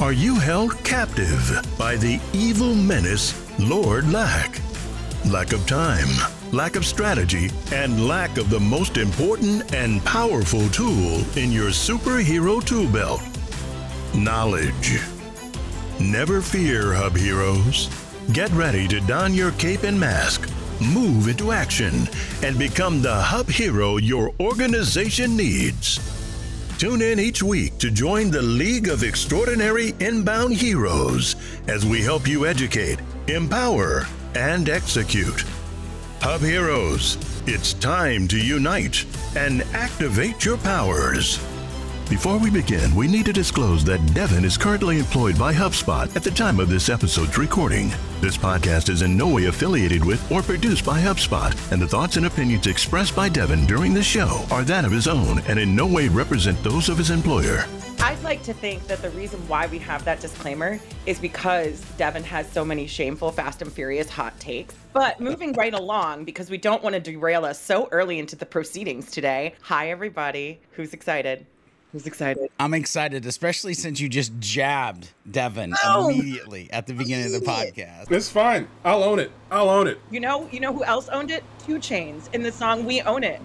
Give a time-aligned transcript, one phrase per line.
[0.00, 4.58] Are you held captive by the evil menace, Lord Lack?
[5.26, 6.08] Lack of time,
[6.52, 12.64] lack of strategy, and lack of the most important and powerful tool in your superhero
[12.64, 13.20] tool belt
[14.14, 15.00] knowledge.
[16.00, 17.90] Never fear, Hub Heroes.
[18.32, 20.50] Get ready to don your cape and mask
[20.80, 22.08] move into action,
[22.42, 26.19] and become the hub hero your organization needs.
[26.80, 31.36] Tune in each week to join the League of Extraordinary Inbound Heroes
[31.68, 35.44] as we help you educate, empower, and execute.
[36.22, 39.04] Hub Heroes, it's time to unite
[39.36, 41.38] and activate your powers.
[42.10, 46.24] Before we begin, we need to disclose that Devin is currently employed by HubSpot at
[46.24, 47.92] the time of this episode's recording.
[48.20, 52.16] This podcast is in no way affiliated with or produced by HubSpot, and the thoughts
[52.16, 55.76] and opinions expressed by Devin during the show are that of his own and in
[55.76, 57.64] no way represent those of his employer.
[58.00, 62.24] I'd like to think that the reason why we have that disclaimer is because Devin
[62.24, 64.74] has so many shameful, fast and furious hot takes.
[64.92, 68.46] But moving right along, because we don't want to derail us so early into the
[68.46, 69.54] proceedings today.
[69.62, 70.60] Hi, everybody.
[70.72, 71.46] Who's excited?
[71.92, 72.50] Who's excited?
[72.60, 77.46] I'm excited, especially since you just jabbed Devin oh, immediately at the beginning of the
[77.46, 78.12] podcast.
[78.12, 78.68] It's fine.
[78.84, 79.32] I'll own it.
[79.50, 79.98] I'll own it.
[80.08, 81.42] You know, you know who else owned it?
[81.66, 83.40] 2 Chainz in the song "We Own It"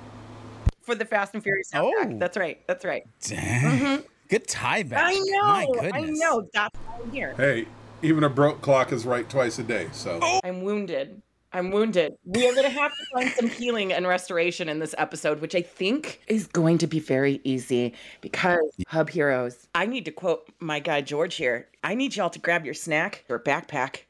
[0.82, 2.16] for the Fast and Furious soundtrack.
[2.16, 2.62] Oh, that's right.
[2.68, 3.04] That's right.
[3.22, 3.80] Dang.
[3.80, 4.02] Mm-hmm.
[4.30, 5.06] Good tie back.
[5.08, 5.76] I know.
[5.92, 6.48] I know.
[6.54, 7.34] That's why I'm here.
[7.38, 7.66] Hey,
[8.04, 9.88] even a broke clock is right twice a day.
[9.92, 10.40] So oh.
[10.44, 11.20] I'm wounded.
[11.56, 12.18] I'm wounded.
[12.26, 15.56] We are going to have to find some healing and restoration in this episode, which
[15.56, 19.66] I think is going to be very easy because Hub Heroes.
[19.74, 21.70] I need to quote my guy George here.
[21.82, 24.02] I need y'all to grab your snack your backpack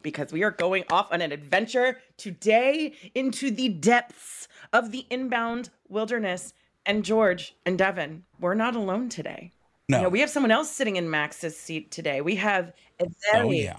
[0.00, 5.68] because we are going off on an adventure today into the depths of the inbound
[5.90, 6.54] wilderness.
[6.86, 9.52] And George and Devin, we're not alone today.
[9.90, 9.98] No.
[9.98, 12.22] You know, we have someone else sitting in Max's seat today.
[12.22, 13.76] We have a oh, very, oh, yeah.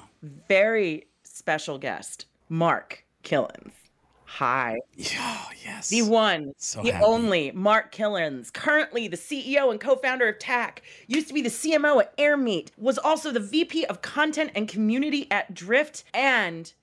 [0.47, 3.04] very special guest, Mark.
[3.25, 3.71] Kilens.
[4.25, 4.79] Hi.
[5.17, 5.89] Oh, yes.
[5.89, 7.05] The one, so the happy.
[7.05, 11.49] only Mark Kilens, currently the CEO and co founder of TAC, used to be the
[11.49, 16.73] CMO at Airmeet, was also the VP of Content and Community at Drift, and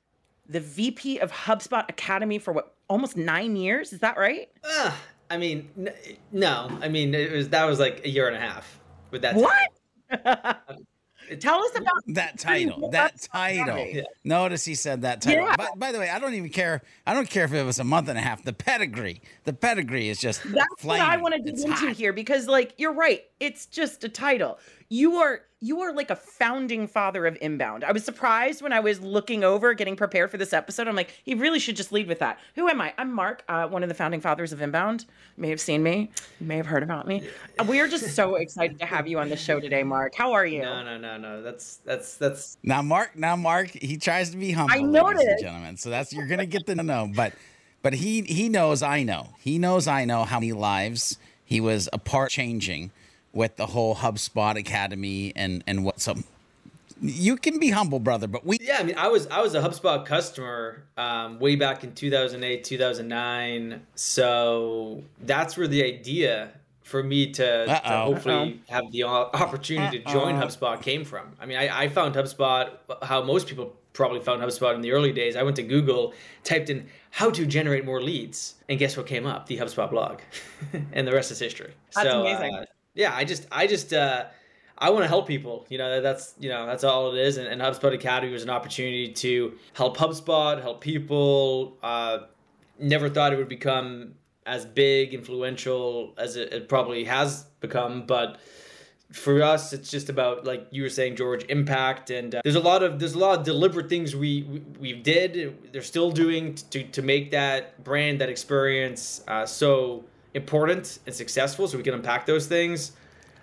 [0.48, 3.92] the VP of HubSpot Academy for what, almost nine years?
[3.92, 4.48] Is that right?
[4.64, 4.92] Uh,
[5.30, 5.94] I mean, n-
[6.30, 6.70] no.
[6.80, 8.80] I mean, it was that was like a year and a half
[9.10, 9.34] with that.
[9.34, 10.62] What?
[11.40, 12.90] Tell us about that title.
[12.90, 13.78] That title.
[13.78, 14.02] Yeah.
[14.24, 15.44] Notice he said that title.
[15.44, 15.56] Yeah.
[15.56, 16.82] By, by, the way, I don't even care.
[17.06, 18.44] I don't care if it was a month and a half.
[18.44, 19.22] The pedigree.
[19.44, 20.42] The pedigree is just.
[20.44, 21.06] That's flaming.
[21.06, 21.96] what I want to dig into hot.
[21.96, 23.24] here because, like, you're right.
[23.40, 24.58] It's just a title.
[24.92, 27.82] You are you are like a founding father of inbound.
[27.82, 30.86] I was surprised when I was looking over, getting prepared for this episode.
[30.88, 32.38] I'm like, he really should just lead with that.
[32.56, 32.92] Who am I?
[32.98, 35.06] I'm Mark, uh, one of the founding fathers of inbound.
[35.36, 36.10] You may have seen me,
[36.40, 37.26] you may have heard about me.
[37.66, 40.14] We are just so excited to have you on the show today, Mark.
[40.14, 40.60] How are you?
[40.60, 41.42] No, no, no, no.
[41.42, 42.58] That's that's that's.
[42.62, 43.16] Now, Mark.
[43.16, 43.70] Now, Mark.
[43.70, 45.26] He tries to be humble, I ladies noticed.
[45.26, 45.76] and gentlemen.
[45.78, 47.32] So that's you're gonna get to know, but
[47.80, 49.30] but he he knows I know.
[49.38, 52.90] He knows I know how many lives he was a part changing
[53.32, 56.24] with the whole HubSpot Academy and and what some.
[57.04, 59.60] You can be humble, brother, but we Yeah, I mean, I was I was a
[59.60, 63.86] HubSpot customer um, way back in 2008, 2009.
[63.96, 66.52] So that's where the idea
[66.84, 68.12] for me to, to Uh-oh.
[68.12, 71.32] hopefully have the opportunity to join HubSpot came from.
[71.40, 72.70] I mean, I, I found HubSpot
[73.02, 75.34] how most people probably found HubSpot in the early days.
[75.36, 76.14] I went to Google,
[76.44, 79.46] typed in how to generate more leads, and guess what came up?
[79.46, 80.20] The HubSpot blog,
[80.92, 81.72] and the rest is history.
[81.94, 82.54] That's so, amazing.
[82.54, 82.64] Uh,
[82.94, 84.26] yeah, I just I just uh,
[84.78, 85.66] I want to help people.
[85.68, 87.36] You know, that's you know that's all it is.
[87.36, 91.78] And, and HubSpot Academy was an opportunity to help HubSpot, help people.
[91.82, 92.20] Uh,
[92.78, 98.38] never thought it would become as big, influential as it, it probably has become, but
[99.12, 102.60] for us it's just about like you were saying george impact and uh, there's a
[102.60, 106.54] lot of there's a lot of deliberate things we we, we did they're still doing
[106.54, 110.02] to to make that brand that experience uh, so
[110.34, 112.92] important and successful so we can unpack those things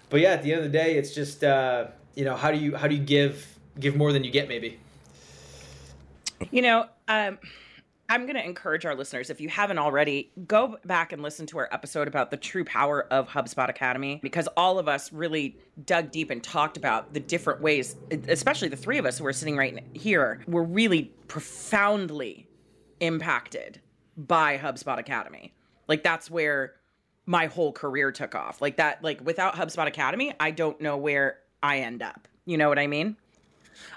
[0.09, 2.57] but yeah at the end of the day it's just uh, you know how do
[2.57, 4.79] you how do you give give more than you get maybe
[6.51, 7.37] You know, um,
[8.07, 11.59] I'm going to encourage our listeners, if you haven't already, go back and listen to
[11.59, 16.11] our episode about the true power of HubSpot Academy because all of us really dug
[16.11, 17.95] deep and talked about the different ways,
[18.27, 22.47] especially the three of us who are sitting right here, were really profoundly
[22.99, 23.79] impacted
[24.17, 25.53] by HubSpot Academy.
[25.87, 26.73] Like that's where
[27.29, 28.59] my whole career took off.
[28.59, 32.27] Like that, like without HubSpot Academy, I don't know where I end up.
[32.45, 33.17] You know what I mean?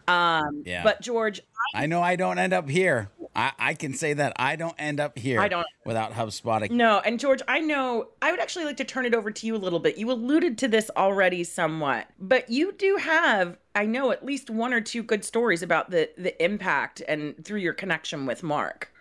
[0.06, 0.82] Um, Yeah.
[0.84, 1.40] but George,
[1.75, 3.08] I know I don't end up here.
[3.34, 5.40] I, I can say that I don't end up here.
[5.40, 6.70] I don't- without HubSpot.
[6.70, 9.56] No, and George, I know I would actually like to turn it over to you
[9.56, 9.96] a little bit.
[9.96, 14.75] You alluded to this already somewhat, but you do have, I know, at least one
[14.75, 18.91] or two good stories about the the impact and through your connection with Mark.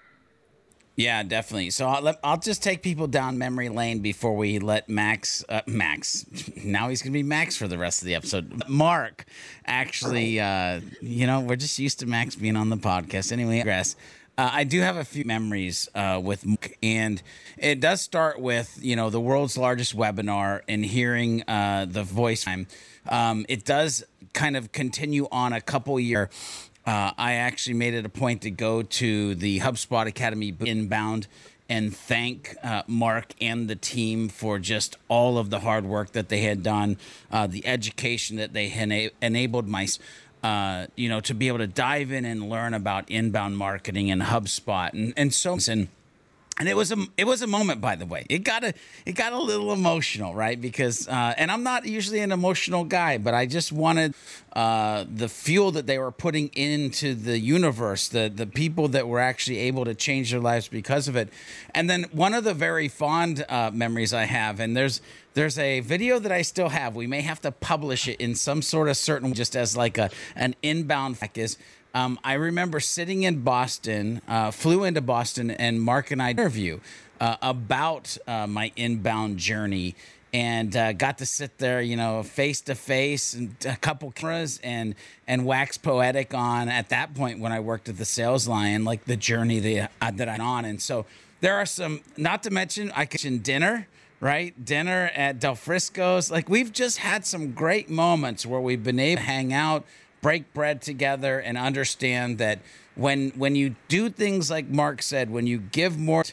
[0.95, 1.69] Yeah, definitely.
[1.69, 6.25] So I'll, I'll just take people down memory lane before we let Max, uh, Max,
[6.63, 8.63] now he's going to be Max for the rest of the episode.
[8.67, 9.25] Mark,
[9.65, 13.31] actually, uh, you know, we're just used to Max being on the podcast.
[13.31, 13.95] Anyway, I.
[14.38, 17.21] Uh, I do have a few memories uh, with Mark, and
[17.57, 22.45] it does start with, you know, the world's largest webinar and hearing uh, the voice
[22.45, 22.67] time.
[23.09, 24.03] Um, it does
[24.33, 26.29] kind of continue on a couple year
[26.86, 31.28] uh, I actually made it a point to go to the HubSpot Academy inbound
[31.69, 36.28] and thank uh, Mark and the team for just all of the hard work that
[36.28, 36.98] they had done,
[37.31, 39.88] uh, the education that they had ena- enabled my,
[40.44, 44.22] uh, you know, to be able to dive in and learn about inbound marketing and
[44.22, 45.88] HubSpot and and so and
[46.62, 48.72] and it was a it was a moment by the way it got a
[49.08, 53.18] it got a little emotional right because uh, and i'm not usually an emotional guy
[53.18, 54.13] but i just wanted
[54.54, 59.19] uh, the fuel that they were putting into the universe the the people that were
[59.19, 61.30] actually able to change their lives because of it
[61.74, 65.02] and then one of the very fond uh, memories i have and there's
[65.34, 66.94] there's a video that I still have.
[66.94, 70.10] We may have to publish it in some sort of certain, just as like a
[70.36, 71.58] an inbound fact is.
[71.93, 76.79] Um, I remember sitting in Boston, uh, flew into Boston, and Mark and I interview
[77.19, 79.95] uh, about uh, my inbound journey,
[80.33, 84.61] and uh, got to sit there, you know, face to face, and a couple cameras,
[84.63, 84.95] and
[85.27, 89.03] and wax poetic on at that point when I worked at the Sales Lion, like
[89.03, 91.05] the journey that uh, that I'm on, and so
[91.41, 92.01] there are some.
[92.15, 93.88] Not to mention, I mention dinner
[94.21, 94.63] right?
[94.63, 96.31] Dinner at Del Frisco's.
[96.31, 99.83] Like we've just had some great moments where we've been able to hang out,
[100.22, 102.60] break bread together, and understand that
[102.96, 106.24] when when you do things like Mark said, when you give more,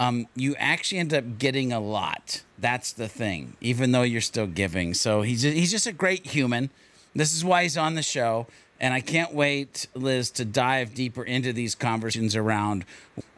[0.00, 2.42] um, you actually end up getting a lot.
[2.58, 4.94] That's the thing, even though you're still giving.
[4.94, 6.70] So he's he's just a great human.
[7.14, 8.46] This is why he's on the show.
[8.80, 12.84] And I can't wait, Liz, to dive deeper into these conversations around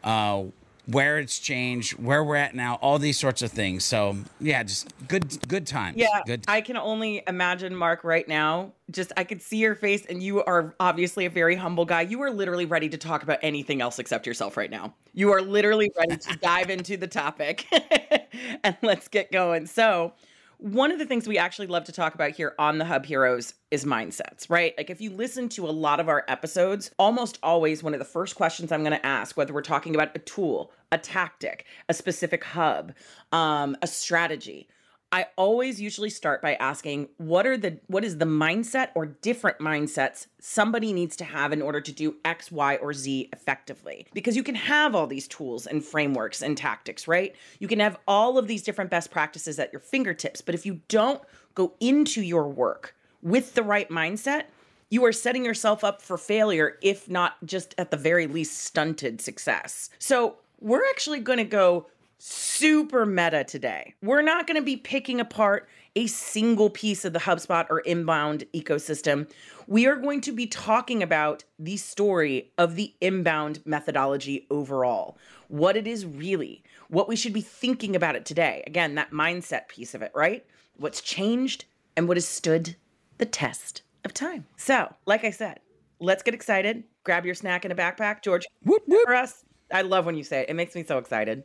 [0.03, 0.43] uh,
[0.87, 3.83] where it's changed, where we're at now, all these sorts of things.
[3.83, 5.97] So yeah, just good good times.
[5.97, 8.71] Yeah, Good I can only imagine Mark right now.
[8.89, 12.01] Just I could see your face, and you are obviously a very humble guy.
[12.01, 14.93] You are literally ready to talk about anything else except yourself right now.
[15.13, 17.65] You are literally ready to dive into the topic,
[18.63, 19.67] and let's get going.
[19.67, 20.13] So.
[20.59, 23.53] One of the things we actually love to talk about here on the Hub Heroes
[23.69, 24.73] is mindsets, right?
[24.75, 28.05] Like if you listen to a lot of our episodes, almost always one of the
[28.05, 31.93] first questions I'm going to ask, whether we're talking about a tool, a tactic, a
[31.93, 32.93] specific hub,
[33.31, 34.67] um, a strategy,
[35.11, 39.59] I always usually start by asking what are the what is the mindset or different
[39.59, 44.05] mindsets somebody needs to have in order to do X, Y, or Z effectively.
[44.13, 47.33] Because you can have all these tools and frameworks and tactics, right?
[47.59, 50.81] You can have all of these different best practices at your fingertips, but if you
[50.89, 51.21] don't
[51.55, 54.43] go into your work with the right mindset,
[54.89, 59.21] you are setting yourself up for failure, if not just at the very least stunted
[59.21, 59.89] success.
[59.99, 61.85] So, we're actually going to go
[62.19, 63.93] super meta today.
[64.01, 68.45] We're not going to be picking apart a single piece of the HubSpot or inbound
[68.53, 69.29] ecosystem.
[69.67, 75.75] We are going to be talking about the story of the inbound methodology overall, what
[75.75, 78.63] it is really, what we should be thinking about it today.
[78.67, 80.45] Again, that mindset piece of it, right?
[80.77, 82.75] What's changed and what has stood
[83.17, 84.45] the test of time.
[84.55, 85.59] So, like I said,
[85.99, 86.83] let's get excited.
[87.03, 88.45] Grab your snack in a backpack, George.
[88.63, 89.05] Whoop, whoop.
[89.05, 90.49] For us, I love when you say it.
[90.49, 91.43] It makes me so excited.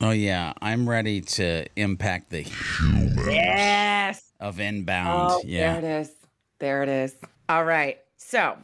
[0.00, 4.32] Oh yeah, I'm ready to impact the humans Yes.
[4.40, 5.32] of inbound.
[5.32, 5.78] Oh, yeah.
[5.78, 6.12] there it is.
[6.58, 7.14] There it is.
[7.48, 7.98] All right.
[8.16, 8.56] So,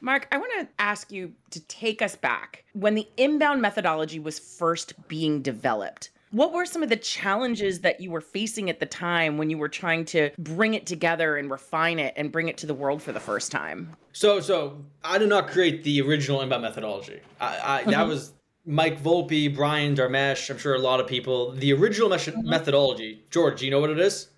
[0.00, 4.38] Mark, I want to ask you to take us back when the inbound methodology was
[4.38, 6.10] first being developed.
[6.30, 9.58] What were some of the challenges that you were facing at the time when you
[9.58, 13.02] were trying to bring it together and refine it and bring it to the world
[13.02, 13.94] for the first time?
[14.12, 17.20] So, so I did not create the original inbound methodology.
[17.38, 18.06] I, I that uh-huh.
[18.06, 18.32] was
[18.64, 20.48] Mike Volpe, Brian Dharmesh.
[20.50, 21.52] I'm sure a lot of people.
[21.52, 23.24] The original mes- methodology.
[23.30, 24.28] George, do you know what it is?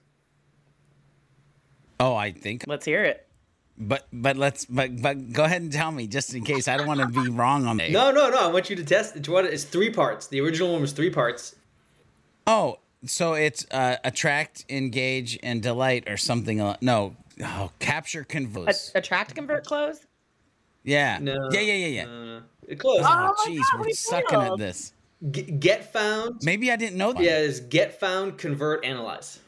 [2.00, 2.64] Oh, I think.
[2.66, 3.26] Let's hear it.
[3.76, 6.86] But but let's but but go ahead and tell me just in case I don't
[6.86, 7.90] want to be wrong on it.
[7.90, 8.38] No, no, no.
[8.38, 9.16] I want you to test.
[9.16, 10.28] It's what it's three parts.
[10.28, 11.56] The original one was three parts.
[12.46, 16.58] Oh, so it's uh, attract, engage, and delight, or something.
[16.82, 18.92] No, oh, capture, A- converse.
[18.94, 20.06] attract, convert, close?
[20.84, 21.48] Yeah, No.
[21.50, 22.06] yeah, yeah, yeah, yeah.
[22.36, 23.00] Uh, it close.
[23.02, 24.92] Oh Oh, jeez, God, we're sucking at this.
[25.30, 26.40] G- get found.
[26.42, 27.22] Maybe I didn't know that.
[27.22, 29.38] Yeah, it's get found, convert, analyze.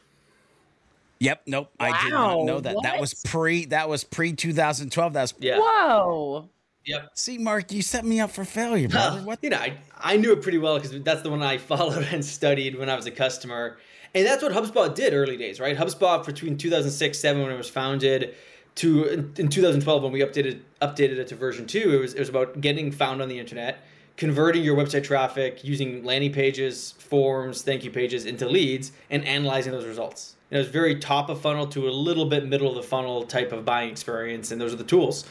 [1.19, 1.41] Yep.
[1.47, 1.71] Nope.
[1.79, 2.75] I did not know that.
[2.83, 3.65] That was pre.
[3.65, 5.13] That was pre 2012.
[5.13, 5.33] That was.
[5.39, 5.59] Yeah.
[5.59, 6.49] Whoa.
[6.85, 7.09] Yep.
[7.15, 9.21] See, Mark, you set me up for failure, brother.
[9.21, 9.39] What?
[9.41, 12.23] You know, I, I knew it pretty well because that's the one I followed and
[12.23, 13.77] studied when I was a customer.
[14.15, 15.75] And that's what HubSpot did early days, right?
[15.77, 18.35] HubSpot between 2006, 7 when it was founded
[18.77, 22.29] to in 2012 when we updated updated it to version 2, it was it was
[22.29, 23.83] about getting found on the internet,
[24.15, 29.71] converting your website traffic using landing pages, forms, thank you pages into leads and analyzing
[29.71, 30.35] those results.
[30.49, 33.23] And it was very top of funnel to a little bit middle of the funnel
[33.23, 35.25] type of buying experience and those are the tools.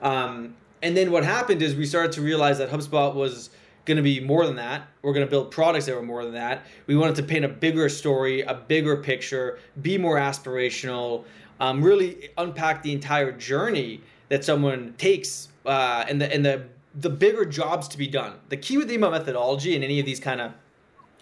[0.00, 3.50] Um, and then what happened is we started to realize that HubSpot was
[3.84, 4.88] going to be more than that.
[5.02, 6.66] We're going to build products that were more than that.
[6.86, 11.24] We wanted to paint a bigger story, a bigger picture, be more aspirational,
[11.62, 16.64] um, really unpack the entire journey that someone takes uh, and the and the
[16.94, 18.34] the bigger jobs to be done.
[18.48, 20.52] The key with the email methodology and any of these kind of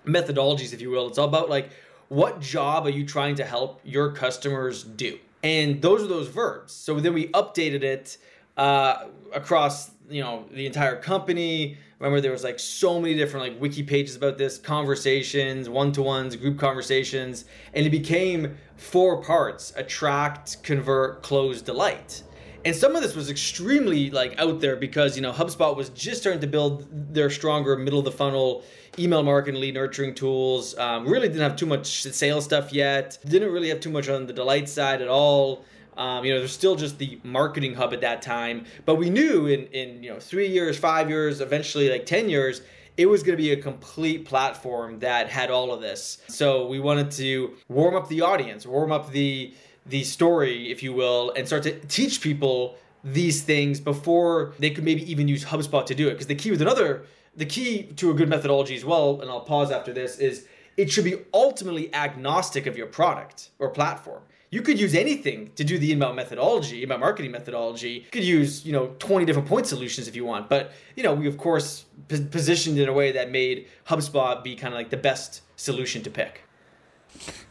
[0.04, 1.70] methodologies, if you will, it's all about like
[2.08, 5.18] what job are you trying to help your customers do?
[5.42, 6.72] And those are those verbs.
[6.72, 8.16] So then we updated it
[8.56, 11.76] uh, across you know the entire company.
[12.00, 16.58] Remember there was like so many different like wiki pages about this, conversations, one-to-ones, group
[16.58, 22.22] conversations, and it became four parts: attract, convert, close, delight.
[22.64, 26.22] And some of this was extremely like out there because you know HubSpot was just
[26.22, 28.64] starting to build their stronger middle of the funnel
[28.98, 30.76] email marketing, lead nurturing tools.
[30.78, 33.18] Um, really didn't have too much sales stuff yet.
[33.26, 35.66] Didn't really have too much on the delight side at all.
[35.96, 38.66] Um, you know, there's still just the marketing hub at that time.
[38.84, 42.62] But we knew in in you know three years, five years, eventually like ten years,
[42.96, 46.18] it was going to be a complete platform that had all of this.
[46.28, 49.54] So we wanted to warm up the audience, warm up the
[49.86, 54.84] the story, if you will, and start to teach people these things before they could
[54.84, 56.12] maybe even use HubSpot to do it.
[56.12, 57.06] Because the key with another,
[57.36, 60.90] the key to a good methodology as well, and I'll pause after this, is it
[60.90, 64.22] should be ultimately agnostic of your product or platform.
[64.50, 67.90] You could use anything to do the inbound methodology, inbound marketing methodology.
[67.90, 70.48] You could use, you know, 20 different point solutions if you want.
[70.48, 74.42] But, you know, we of course p- positioned it in a way that made HubSpot
[74.42, 76.42] be kind of like the best solution to pick.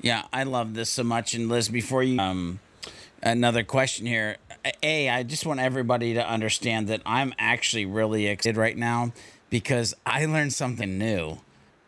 [0.01, 1.33] Yeah, I love this so much.
[1.33, 2.59] And Liz, before you, um,
[3.23, 4.37] another question here.
[4.83, 9.13] A, I just want everybody to understand that I'm actually really excited right now
[9.49, 11.37] because I learned something new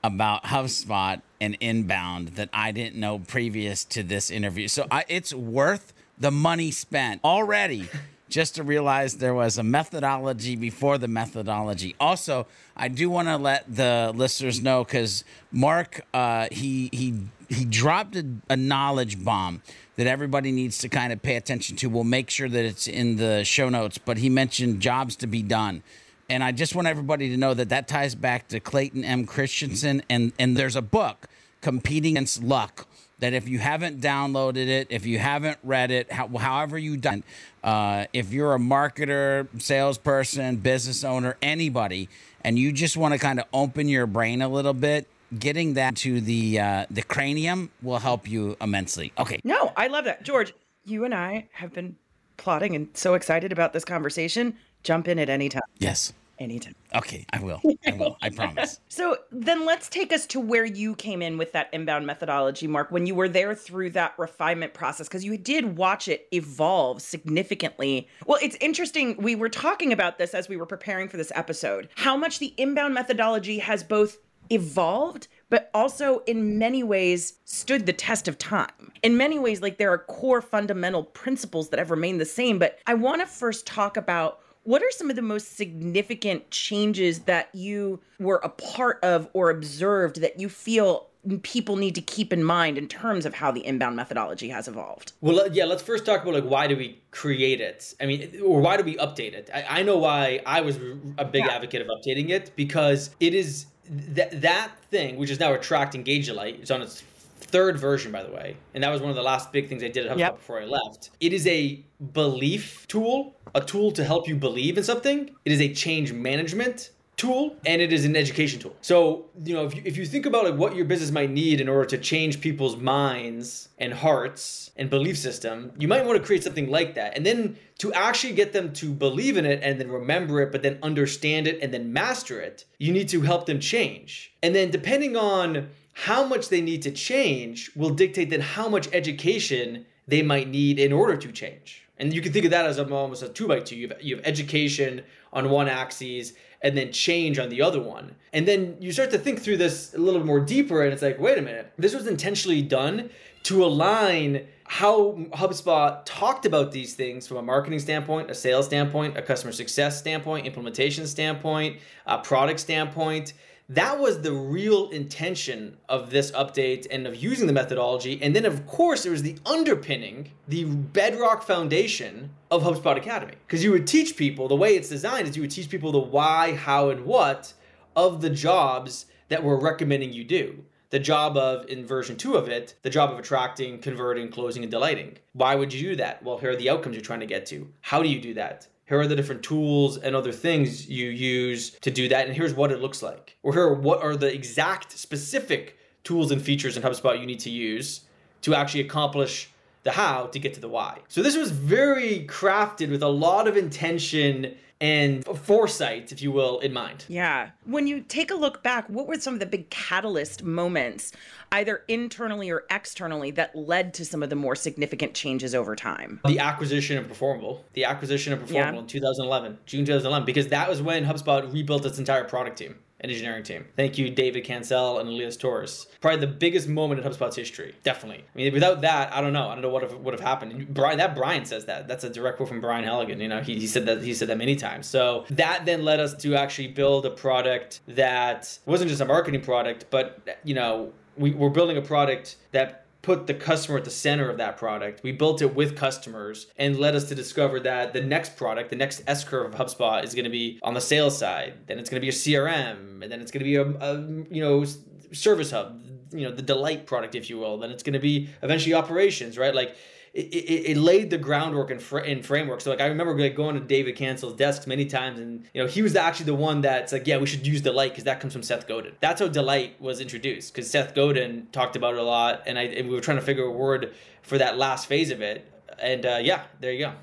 [0.03, 4.69] about HubSpot and inbound that I didn't know previous to this interview.
[4.69, 7.89] So I, it's worth the money spent already
[8.29, 11.95] just to realize there was a methodology before the methodology.
[11.99, 17.15] Also, I do want to let the listeners know because Mark, uh, he he
[17.49, 19.61] he dropped a, a knowledge bomb
[19.97, 21.89] that everybody needs to kind of pay attention to.
[21.89, 23.97] We'll make sure that it's in the show notes.
[23.97, 25.83] But he mentioned jobs to be done.
[26.29, 29.25] And I just want everybody to know that that ties back to Clayton M.
[29.25, 31.27] Christensen, and and there's a book
[31.61, 32.87] competing against luck.
[33.19, 37.23] That if you haven't downloaded it, if you haven't read it, how, however you done,
[37.63, 42.09] uh, if you're a marketer, salesperson, business owner, anybody,
[42.43, 45.95] and you just want to kind of open your brain a little bit, getting that
[45.97, 49.13] to the uh, the cranium will help you immensely.
[49.19, 50.23] Okay, No, I love that.
[50.23, 50.53] George,
[50.83, 51.97] you and I have been
[52.37, 54.57] plotting and so excited about this conversation.
[54.81, 55.61] Jump in at any time.
[55.77, 56.11] yes,
[56.41, 56.73] Anytime.
[56.95, 58.79] okay, I will, I will, I promise.
[58.89, 62.89] So then let's take us to where you came in with that inbound methodology, Mark,
[62.89, 68.07] when you were there through that refinement process, because you did watch it evolve significantly.
[68.25, 69.17] Well, it's interesting.
[69.17, 72.55] We were talking about this as we were preparing for this episode, how much the
[72.57, 74.17] inbound methodology has both
[74.49, 78.91] evolved, but also in many ways stood the test of time.
[79.03, 82.57] In many ways, like there are core fundamental principles that have remained the same.
[82.57, 87.21] But I want to first talk about what are some of the most significant changes
[87.21, 91.07] that you were a part of or observed that you feel
[91.43, 95.13] people need to keep in mind in terms of how the inbound methodology has evolved?
[95.21, 97.93] Well, yeah, let's first talk about like why do we create it?
[98.01, 99.49] I mean, or why do we update it?
[99.53, 100.77] I, I know why I was
[101.17, 101.51] a big Yeah.
[101.51, 106.29] advocate of updating it because it is that that thing which is now Attract Engage
[106.29, 106.59] Light.
[106.61, 107.03] It's on its
[107.41, 109.87] third version, by the way, and that was one of the last big things I
[109.89, 110.35] did at HubSpot Yep.
[110.37, 111.09] before I left.
[111.19, 111.83] It is a
[112.13, 115.29] belief tool, a tool to help you believe in something.
[115.45, 118.75] It is a change management tool and it is an education tool.
[118.81, 121.61] So, you know, if you, if you think about like what your business might need
[121.61, 126.25] in order to change people's minds and hearts and belief system, you might want to
[126.25, 127.15] create something like that.
[127.15, 130.63] And then to actually get them to believe in it and then remember it, but
[130.63, 134.33] then understand it and then master it, you need to help them change.
[134.41, 138.87] And then depending on how much they need to change will dictate then how much
[138.93, 141.87] education they might need in order to change.
[141.97, 143.75] And you can think of that as almost a two by two.
[143.75, 146.33] You have, you have education on one axis
[146.63, 148.15] and then change on the other one.
[148.33, 151.19] And then you start to think through this a little more deeper, and it's like,
[151.19, 153.09] wait a minute, this was intentionally done
[153.43, 159.17] to align how HubSpot talked about these things from a marketing standpoint, a sales standpoint,
[159.17, 163.33] a customer success standpoint, implementation standpoint, a product standpoint
[163.71, 168.21] that was the real intention of this update and of using the methodology.
[168.21, 173.35] And then, of course, there was the underpinning, the bedrock foundation of HubSpot Academy.
[173.47, 175.99] Because you would teach people, the way it's designed is you would teach people the
[175.99, 177.53] why, how, and what
[177.95, 180.65] of the jobs that we're recommending you do.
[180.89, 184.71] The job of, in version two of it, the job of attracting, converting, closing, and
[184.71, 185.17] delighting.
[185.31, 186.21] Why would you do that?
[186.21, 187.69] Well, here are the outcomes you're trying to get to.
[187.79, 188.67] How do you do that?
[188.91, 192.53] Here are the different tools and other things you use to do that and here's
[192.53, 193.37] what it looks like.
[193.41, 197.49] Or here what are the exact specific tools and features in hubspot you need to
[197.49, 198.01] use
[198.41, 199.49] to actually accomplish
[199.83, 200.99] the how to get to the why?
[201.07, 206.59] So this was very crafted with a lot of intention and foresight if you will
[206.59, 207.51] in mind Yeah.
[207.65, 211.13] When you take a look back, what were some of the big catalyst moments,
[211.51, 216.19] either internally or externally, that led to some of the more significant changes over time?
[216.25, 218.81] the acquisition of Performable, the acquisition of Performable Yeah.
[218.81, 223.11] in 2011, June 2011, because that was when HubSpot rebuilt its entire product team and
[223.11, 223.65] engineering team.
[223.75, 225.87] Thank you, David Cancel and Elias Torres.
[225.99, 227.75] Probably the biggest moment in HubSpot's history.
[227.83, 228.23] Definitely.
[228.33, 229.49] I mean, without that, I don't know.
[229.49, 230.73] I don't know what would have happened.
[230.73, 231.87] Brian, that Brian says that.
[231.87, 233.19] That's a direct quote from Brian Halligan.
[233.19, 234.87] You know, he, he said that he said that many times.
[234.87, 239.41] So that then led us to actually build a product that wasn't just a marketing
[239.41, 243.91] product, but you know, we, we're building a product that put the customer at the
[243.91, 245.01] center of that product.
[245.03, 248.75] We built it with customers and led us to discover that the next product, the
[248.75, 251.53] next S curve of HubSpot is going to be on the sales side.
[251.67, 254.01] Then it's going to be a CRM, and then it's going to be a, a
[254.29, 254.65] you know
[255.11, 257.57] service hub, you know the delight product, if you will.
[257.57, 259.55] Then it's going to be eventually operations, right?
[259.55, 259.75] Like
[260.13, 262.59] it, it, laid the groundwork and, fr- framework.
[262.59, 265.67] So like I remember like going to David Cancel's desk many times, and you know
[265.67, 268.33] he was actually the one that's like, yeah, we should use Delight because that comes
[268.33, 268.93] from Seth Godin.
[268.99, 272.63] That's how Delight was introduced because Seth Godin talked about it a lot, and I
[272.63, 275.49] and we were trying to figure a word for that last phase of it.
[275.79, 276.93] And uh, yeah, there you go.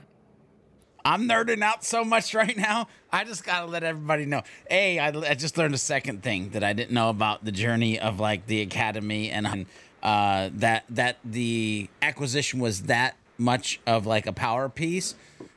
[1.03, 2.89] I'm nerding out so much right now.
[3.11, 4.43] I just gotta let everybody know.
[4.71, 7.99] A, I, I just learned a second thing that I didn't know about the journey
[7.99, 9.67] of like the academy and
[10.03, 15.15] uh, that that the acquisition was that much of like a power piece.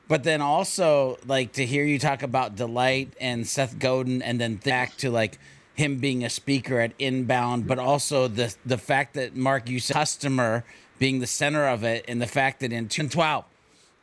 [0.08, 4.56] But then also like to hear you talk about delight and Seth Godin, and then
[4.56, 5.40] back to like
[5.74, 9.94] him being a speaker at Inbound, but also the the fact that Mark you said
[9.94, 10.64] customer
[11.00, 13.46] being the center of it, and the fact that in 2012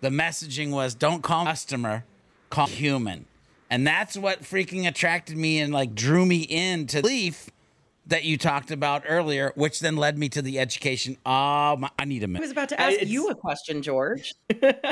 [0.00, 2.04] the messaging was don't call customer
[2.50, 3.26] call human
[3.70, 7.50] and that's what freaking attracted me and like drew me into belief
[8.08, 12.04] that you talked about earlier which then led me to the education oh my, i
[12.04, 14.34] need a I was about to ask it's- you a question, George.
[14.60, 14.82] but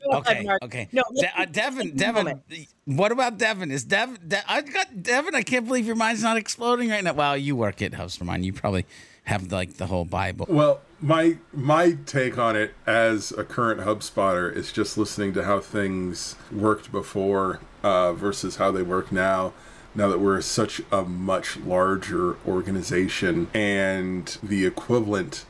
[0.00, 0.64] go okay ahead, Mark.
[0.64, 2.40] okay No, De- uh, devin devin
[2.86, 6.36] what about devin is devin De- i got devin i can't believe your mind's not
[6.36, 8.84] exploding right now well you work at HubSpot you probably
[9.24, 10.44] have like the whole Bible.
[10.50, 15.60] Well, my my take on it as a current HubSpotter is just listening to how
[15.60, 19.54] things worked before uh, versus how they work now.
[19.94, 25.44] Now that we're such a much larger organization, and the equivalent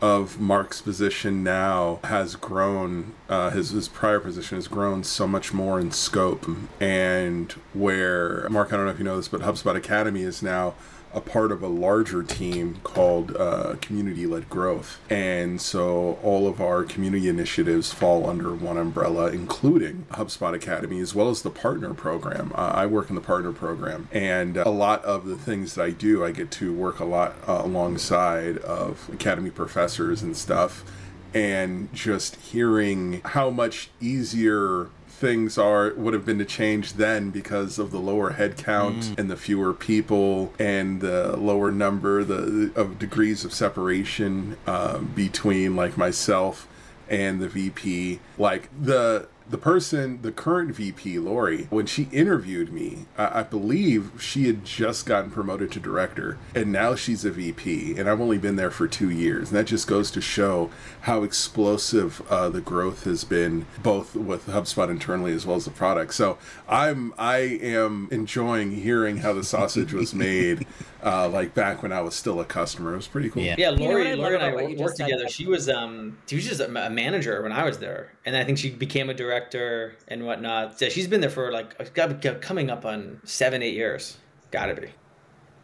[0.00, 5.52] of Mark's position now has grown, uh, his, his prior position has grown so much
[5.52, 6.48] more in scope.
[6.80, 10.74] And where, Mark, I don't know if you know this, but HubSpot Academy is now
[11.12, 15.00] a part of a larger team called uh, Community Led Growth.
[15.10, 21.14] And so all of our community initiatives fall under one umbrella, including HubSpot Academy, as
[21.14, 22.52] well as the partner program.
[22.54, 25.90] Uh, I work in the partner program, and a lot of the things that I
[25.90, 30.84] do, I get to work a lot uh, alongside of Academy professors and stuff.
[31.32, 34.88] And just hearing how much easier
[35.20, 39.18] things are would have been to change then because of the lower head count Mm.
[39.18, 45.76] and the fewer people and the lower number the of degrees of separation uh, between
[45.76, 46.66] like myself
[47.08, 48.18] and the VP.
[48.38, 54.12] Like the the person, the current VP, Lori, when she interviewed me, I, I believe
[54.20, 58.38] she had just gotten promoted to director, and now she's a VP, and I've only
[58.38, 60.70] been there for two years, and that just goes to show
[61.02, 65.70] how explosive uh, the growth has been, both with HubSpot internally as well as the
[65.72, 66.14] product.
[66.14, 70.66] So I'm I am enjoying hearing how the sausage was made,
[71.04, 72.92] uh, like back when I was still a customer.
[72.92, 73.42] It was pretty cool.
[73.42, 73.54] Yeah.
[73.58, 75.28] Yeah, know what Lori, I love Lori and I about what worked together.
[75.28, 78.58] She was um, she was just a, manager when I was there, and I think
[78.58, 80.80] she became a director and whatnot.
[80.80, 84.18] Yeah, she's been there for like it's got got- coming up on seven, eight years.
[84.50, 84.88] Gotta be,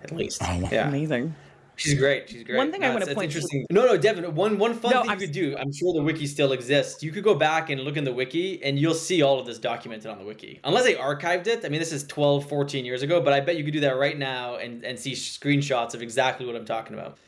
[0.02, 0.40] at least.
[0.42, 0.68] Oh, wow.
[0.70, 1.34] Yeah, Amazing.
[1.76, 2.28] She's great.
[2.28, 2.56] She's great.
[2.56, 3.66] One thing I wanna it's- it's point to- interesting.
[3.70, 4.34] No, no, Devin.
[4.34, 5.56] One one fun No, thing I'm- you could do.
[5.58, 7.02] I'm sure the wiki still exists.
[7.02, 9.58] You could go back and look in the wiki, and you'll see all of this
[9.58, 10.60] documented on the wiki.
[10.64, 11.64] Unless they archived it.
[11.64, 13.96] I mean, this is 12, 14 years ago, but I bet you could do that
[13.96, 17.18] right now and and see screenshots of exactly what I'm talking about.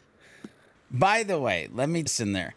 [0.90, 2.54] By the way, let me in there.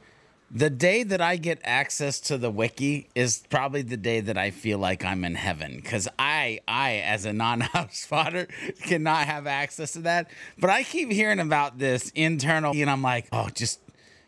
[0.54, 4.52] The day that I get access to the wiki is probably the day that I
[4.52, 8.50] feel like I'm in heaven because I, I as a non-HubSpotter,
[8.82, 10.30] cannot have access to that.
[10.60, 13.80] But I keep hearing about this internal, and I'm like, oh, just,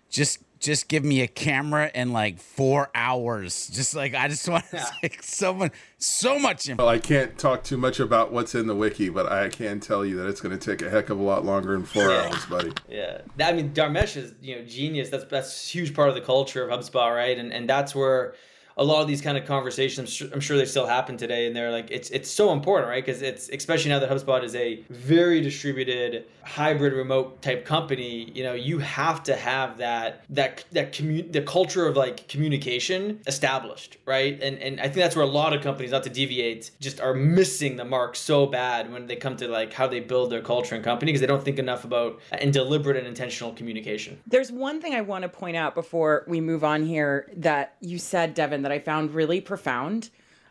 [0.09, 3.67] just, just give me a camera and like four hours.
[3.67, 4.63] Just like I just want
[5.03, 6.69] like so much, so much.
[6.69, 6.83] Info.
[6.83, 10.05] Well, I can't talk too much about what's in the wiki, but I can tell
[10.05, 12.29] you that it's going to take a heck of a lot longer than four Yeah.
[12.31, 12.71] hours, buddy.
[12.89, 15.09] Yeah, I mean, Dharmesh is you know genius.
[15.09, 17.37] That's that's a huge part of the culture of HubSpot, right?
[17.37, 18.33] And and that's where
[18.75, 21.45] a lot of these kind of conversations, I'm sure they still happen today.
[21.45, 23.05] And they're like, it's it's so important, right?
[23.05, 28.31] Because it's especially now that HubSpot is a very distributed, hybrid, remote type company.
[28.33, 33.21] You know, you have to have that that that commu- the culture of like communication
[33.27, 34.41] established, right?
[34.41, 37.13] And and I think that's where a lot of companies, not to deviate, just are
[37.13, 40.75] missing the mark so bad when they come to like how they build their culture
[40.75, 44.19] and company because they don't think enough about uh, and deliberate and intentional communication.
[44.27, 47.97] There's one thing I want to point out before we move on here that you
[47.97, 50.09] said, Devin, that I found really profound,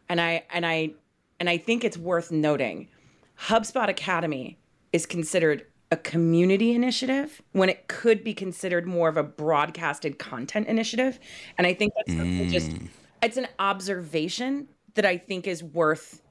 [0.08, 0.92] and I and I
[1.38, 2.88] and I think it's worth noting.
[3.46, 4.58] HubSpot Academy
[4.92, 10.66] is considered a community initiative when it could be considered more of a broadcasted content
[10.66, 11.20] initiative,
[11.58, 12.88] and I think that's something just mm.
[13.22, 16.22] it's an observation that I think is worth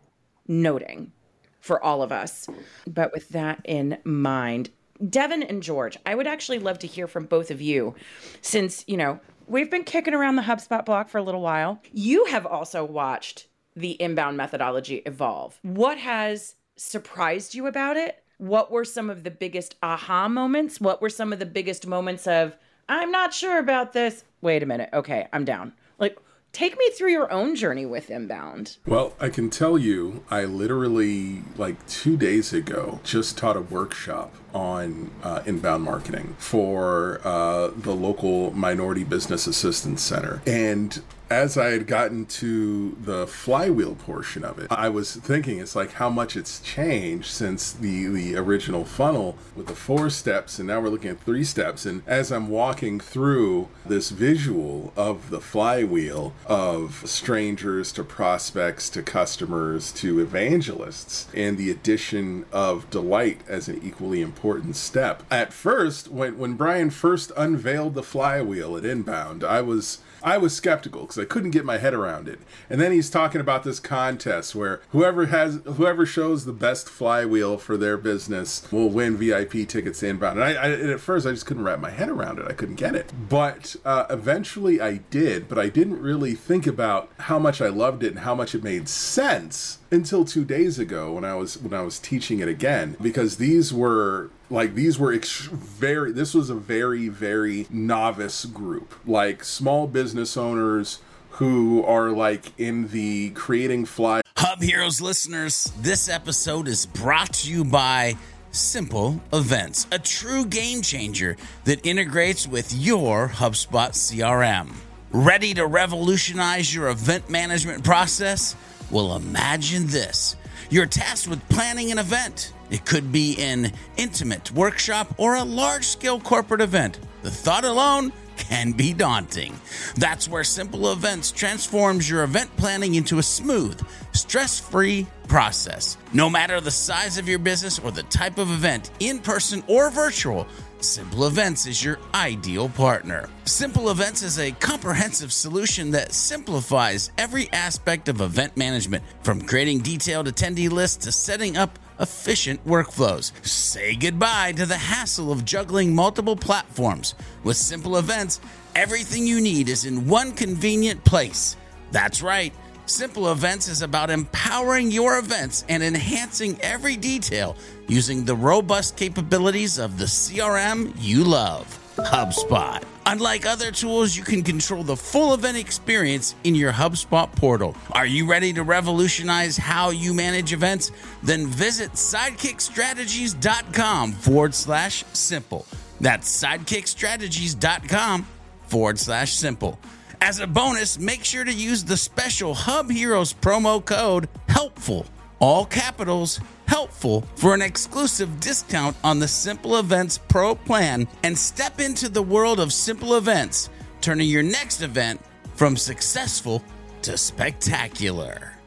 [0.48, 1.12] noting
[1.60, 2.48] for all of us.
[2.88, 4.72] But with that in mind,
[5.08, 7.94] Devin and George, I would actually love to hear from both of you
[8.42, 11.80] since, you know, we've been kicking around the HubSpot block for a little while.
[11.94, 15.60] You have also watched the inbound methodology evolve.
[15.62, 18.21] What has surprised you about it?
[18.42, 20.82] What were some of the biggest aha moments?
[20.82, 22.58] What were some of the biggest moments of,
[22.90, 24.24] I'm not sure about this?
[24.42, 24.90] Wait a minute.
[24.94, 25.74] Okay, I'm down.
[26.00, 26.18] Like,
[26.52, 28.78] take me through your own journey with inbound.
[28.88, 34.34] Well, I can tell you, I literally, like two days ago, just taught a workshop
[34.56, 40.42] on uh, inbound marketing for uh, the local Minority Business Assistance Center.
[40.48, 41.00] And
[41.32, 45.94] as I had gotten to the flywheel portion of it, I was thinking it's like
[45.94, 50.82] how much it's changed since the, the original funnel with the four steps, and now
[50.82, 51.86] we're looking at three steps.
[51.86, 59.02] And as I'm walking through this visual of the flywheel of strangers to prospects to
[59.02, 65.24] customers to evangelists, and the addition of delight as an equally important step.
[65.32, 70.56] At first, when, when Brian first unveiled the flywheel at Inbound, I was I was
[70.56, 72.40] skeptical because I couldn't get my head around it.
[72.70, 77.58] And then he's talking about this contest where whoever has whoever shows the best flywheel
[77.58, 80.40] for their business will win VIP tickets inbound.
[80.40, 82.46] And I, I and at first I just couldn't wrap my head around it.
[82.48, 83.12] I couldn't get it.
[83.30, 85.48] But uh, eventually I did.
[85.48, 88.64] But I didn't really think about how much I loved it and how much it
[88.64, 92.96] made sense until two days ago when I was when I was teaching it again
[93.02, 98.94] because these were like these were ex- very this was a very very novice group
[99.06, 101.00] like small business owners
[101.32, 107.52] who are like in the creating fly Hub Heroes listeners, this episode is brought to
[107.52, 108.16] you by
[108.52, 114.74] Simple Events, a true game changer that integrates with your HubSpot CRM.
[115.12, 118.56] Ready to revolutionize your event management process?
[118.92, 120.36] Well, imagine this.
[120.70, 122.54] You're tasked with planning an event.
[122.70, 127.00] It could be an intimate workshop or a large scale corporate event.
[127.24, 129.58] The thought alone can be daunting.
[129.96, 135.98] That's where Simple Events transforms your event planning into a smooth, stress free process.
[136.12, 139.90] No matter the size of your business or the type of event, in person or
[139.90, 140.48] virtual,
[140.84, 143.30] Simple Events is your ideal partner.
[143.46, 149.82] Simple Events is a comprehensive solution that simplifies every aspect of event management, from creating
[149.82, 153.32] detailed attendee lists to setting up efficient workflows.
[153.46, 157.14] Say goodbye to the hassle of juggling multiple platforms.
[157.44, 158.40] With Simple Events,
[158.74, 161.58] everything you need is in one convenient place.
[161.92, 162.56] That's right.
[162.92, 167.56] Simple Events is about empowering your events and enhancing every detail
[167.88, 172.84] using the robust capabilities of the CRM you love, HubSpot.
[173.06, 177.78] Unlike other tools, you can control the full event experience in your HubSpot portal.
[177.92, 180.92] Are you ready to revolutionize how you manage events?
[181.24, 185.66] Then visit sidekickstrategies.com forward slash simple.
[186.02, 188.28] That's sidekickstrategies.com
[188.68, 189.80] forward slash simple.
[190.24, 195.08] As a bonus, make sure to use the special Hub Heroes promo code HELPFUL,
[195.40, 201.80] all capitals, helpful, for an exclusive discount on the Simple Events Pro plan and step
[201.80, 205.20] into the world of simple events, turning your next event
[205.56, 206.64] from successful
[207.02, 208.61] to spectacular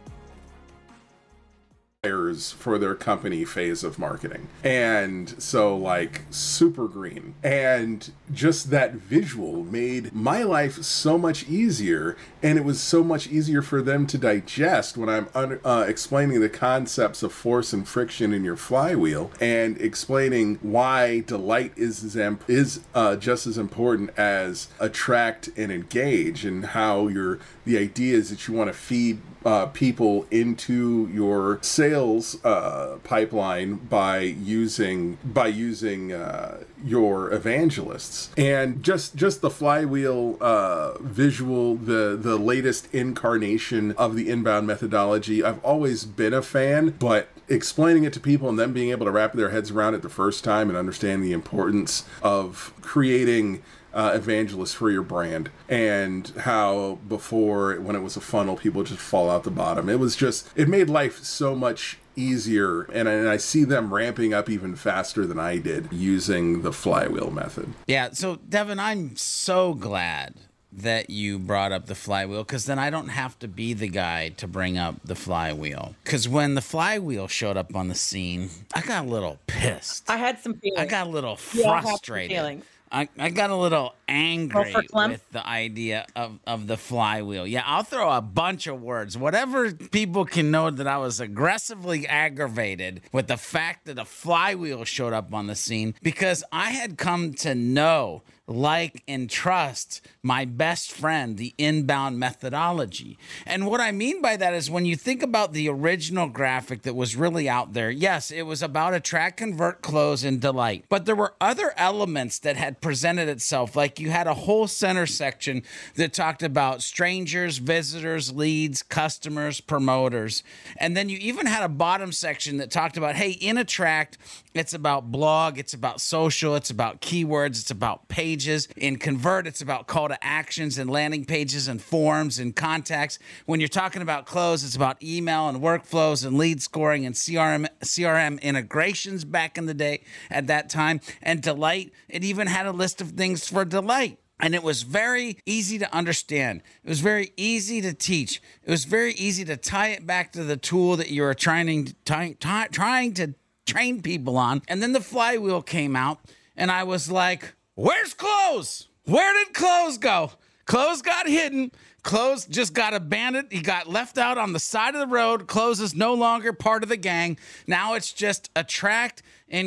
[2.05, 4.49] for their company phase of marketing.
[4.63, 7.35] And so, like, super green.
[7.43, 12.17] And just that visual made my life so much easier.
[12.43, 16.41] And it was so much easier for them to digest when I'm un- uh, explaining
[16.41, 22.17] the concepts of force and friction in your flywheel and explaining why delight is,
[22.49, 28.47] is uh, just as important as attract and engage, and how your the ideas that
[28.47, 36.13] you want to feed uh, people into your sales uh, pipeline by using by using
[36.13, 38.31] uh, your evangelists.
[38.37, 45.45] And just just the flywheel uh, visual the the latest incarnation of the inbound methodology.
[45.45, 49.13] I've always been a fan but explaining it to people and them being able to
[49.13, 53.63] wrap their heads around it the first time and understand the importance of creating
[53.95, 59.01] uh, evangelist for your brand and how before when it was a funnel people just
[59.01, 63.29] fall out the bottom it was just it made life so much easier and, and
[63.29, 68.11] i see them ramping up even faster than i did using the flywheel method yeah
[68.13, 70.35] so devin i'm so glad
[70.77, 74.31] that you brought up the flywheel because then I don't have to be the guy
[74.31, 75.95] to bring up the flywheel.
[76.03, 80.11] Because when the flywheel showed up on the scene, I got a little pissed.
[80.11, 80.81] I had some feelings.
[80.81, 82.63] I got a little frustrated.
[82.95, 87.45] I, I got a little angry with the idea of, of the flywheel.
[87.45, 89.19] Yeah, I'll throw a bunch of words.
[89.19, 94.85] Whatever people can know that I was aggressively aggravated with the fact that a flywheel
[94.85, 100.45] showed up on the scene because I had come to know like and trust my
[100.45, 103.19] best friend, the inbound methodology.
[103.47, 106.95] And what I mean by that is when you think about the original graphic that
[106.95, 110.85] was really out there, yes, it was about attract, convert, close, and delight.
[110.89, 113.77] But there were other elements that had presented itself.
[113.77, 115.63] Like you had a whole center section
[115.95, 120.43] that talked about strangers, visitors, leads, customers, promoters.
[120.77, 124.19] And then you even had a bottom section that talked about, hey, in attract,
[124.55, 128.69] it's about blog, it's about social, it's about keywords, it's about pages.
[128.77, 133.19] In Convert, it's about call to actions and landing pages and forms and contacts.
[133.47, 137.67] When you're talking about Close, it's about email and workflows and lead scoring and CRM
[137.81, 141.01] CRM integrations back in the day at that time.
[141.21, 145.39] And Delight, it even had a list of things for Delight and it was very
[145.47, 146.63] easy to understand.
[146.83, 148.43] It was very easy to teach.
[148.65, 151.95] It was very easy to tie it back to the tool that you were trying
[152.05, 153.35] trying, trying to
[153.67, 154.63] train people on.
[154.69, 156.19] And then the flywheel came out,
[156.57, 158.89] and I was like, Where's close?
[159.05, 160.31] Where did close go?
[160.65, 161.73] Close got hidden.
[162.05, 163.49] Close just got abandoned.
[163.51, 165.47] He got left out on the side of the road.
[165.47, 167.39] Close is no longer part of the gang.
[167.67, 169.23] Now it's just attract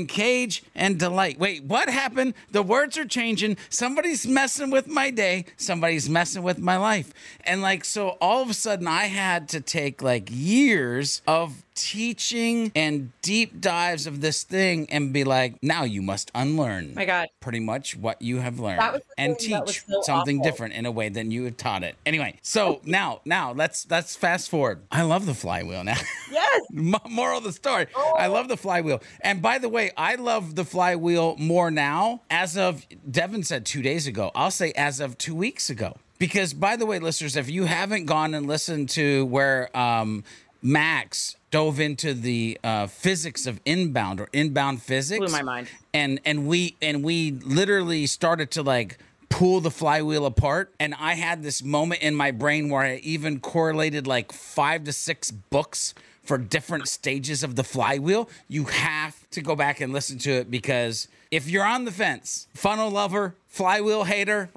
[0.07, 1.39] cage and delight.
[1.39, 2.33] Wait, what happened?
[2.51, 3.57] The words are changing.
[3.69, 5.45] Somebody's messing with my day.
[5.55, 7.13] Somebody's messing with my life.
[7.45, 12.72] And like, so all of a sudden I had to take like years of teaching
[12.76, 16.94] and deep dives of this thing and be like, now you must unlearn.
[16.96, 17.28] My God.
[17.40, 20.02] Pretty much what you have learned That was the and thing that was teach so
[20.02, 20.52] something awful.
[20.52, 21.96] different in a way than you have taught it.
[22.06, 24.82] Anyway, so now, now let's let's fast forward.
[24.92, 25.98] I love the flywheel now.
[26.32, 26.62] Yes.
[26.72, 27.88] Mo- Moral of the story.
[28.18, 29.02] I love the flywheel.
[29.22, 33.82] And by the way, I love the flywheel more now as of Devin said two
[33.82, 34.32] days ago.
[34.36, 35.96] I'll say as of two weeks ago.
[36.20, 40.24] Because by the way, listeners, if you haven't gone and listened to where um,
[40.62, 45.67] Max dove into the uh, physics of inbound or inbound physics, Blew my mind.
[45.93, 48.98] and and we and we literally started to like
[49.30, 50.74] pull the flywheel apart.
[50.80, 54.93] And i had this moment in my brain where i even correlated like five to
[54.93, 55.93] six books
[56.24, 58.30] for different stages of the flywheel.
[58.50, 62.48] You have to go back and listen to it because if you're on the fence
[62.54, 64.50] funnel lover flywheel hater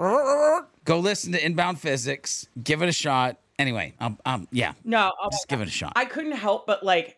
[0.84, 2.46] go listen to inbound physics.
[2.62, 5.92] Give it a shot anyway um, um yeah No, oh just give it a shot
[5.94, 7.16] I couldn't help but like,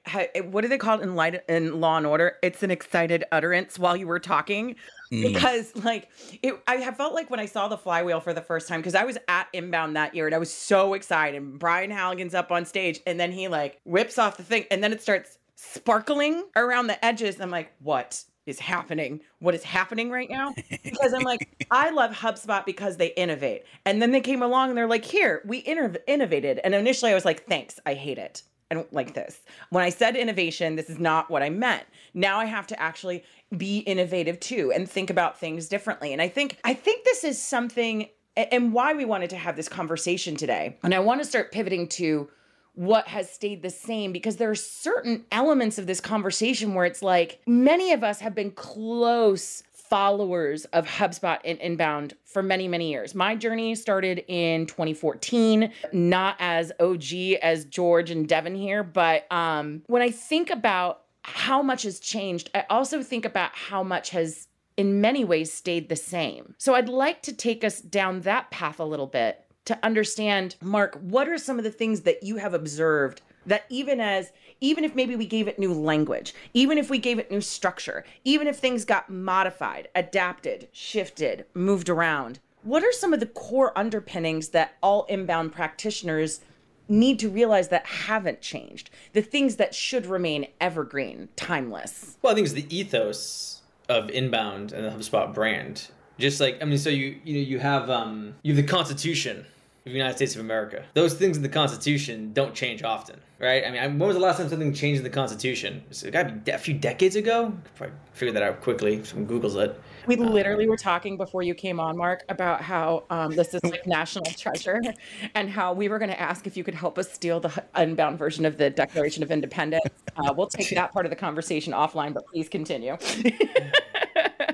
[0.50, 2.36] what do they call it in light in Law and Order?
[2.42, 4.76] It's an excited utterance while you were talking,
[5.12, 5.34] Mm.
[5.34, 6.08] because like
[6.42, 6.58] it.
[6.66, 9.04] I have felt like when I saw the flywheel for the first time, because I
[9.04, 11.58] was at Inbound that year and I was so excited.
[11.58, 14.90] Brian Halligan's up on stage, and then he like whips off the thing, and then
[14.90, 17.40] it starts sparkling around the edges.
[17.40, 18.24] I'm like, what?
[18.44, 20.52] Is happening what is happening right now
[20.82, 24.76] because I'm like I love HubSpot because they innovate and then they came along and
[24.76, 28.42] they're like here we inno- innovated and initially I was like thanks I hate it
[28.72, 29.42] I don't like this.
[29.68, 31.84] When I said innovation, this is not what I meant.
[32.14, 33.22] Now I have to actually
[33.54, 36.14] be innovative too and think about things differently.
[36.14, 39.68] And I think I think this is something and why we wanted to have this
[39.68, 40.78] conversation today.
[40.82, 42.30] And I want to start pivoting to
[42.74, 47.02] what has stayed the same because there are certain elements of this conversation where it's
[47.02, 52.90] like many of us have been close followers of HubSpot and inbound for many, many
[52.90, 53.14] years.
[53.14, 59.82] My journey started in 2014, not as OG as George and Devin here, but um,
[59.88, 64.48] when I think about how much has changed, I also think about how much has
[64.78, 66.54] in many ways stayed the same.
[66.56, 70.98] So I'd like to take us down that path a little bit to understand, Mark,
[71.00, 74.94] what are some of the things that you have observed that even as even if
[74.94, 78.58] maybe we gave it new language, even if we gave it new structure, even if
[78.58, 84.76] things got modified, adapted, shifted, moved around, what are some of the core underpinnings that
[84.80, 86.40] all inbound practitioners
[86.88, 88.90] need to realize that haven't changed?
[89.14, 92.18] The things that should remain evergreen, timeless.
[92.22, 95.88] Well, I think it's the ethos of inbound and the HubSpot brand.
[96.18, 99.44] Just like I mean, so you you know you have um you have the Constitution
[99.84, 100.84] of the United States of America.
[100.94, 103.64] Those things in the Constitution don't change often, right?
[103.66, 105.82] I mean, when was the last time something changed in the Constitution?
[105.90, 107.52] It's got to be a few decades ago.
[107.74, 109.02] Probably figure that out quickly.
[109.02, 109.80] Someone Google's it.
[110.06, 113.86] We literally were talking before you came on, Mark, about how um, this is like
[113.86, 114.80] national treasure
[115.34, 118.18] and how we were going to ask if you could help us steal the unbound
[118.18, 119.84] version of the Declaration of Independence.
[120.16, 122.96] Uh, we'll take that part of the conversation offline, but please continue.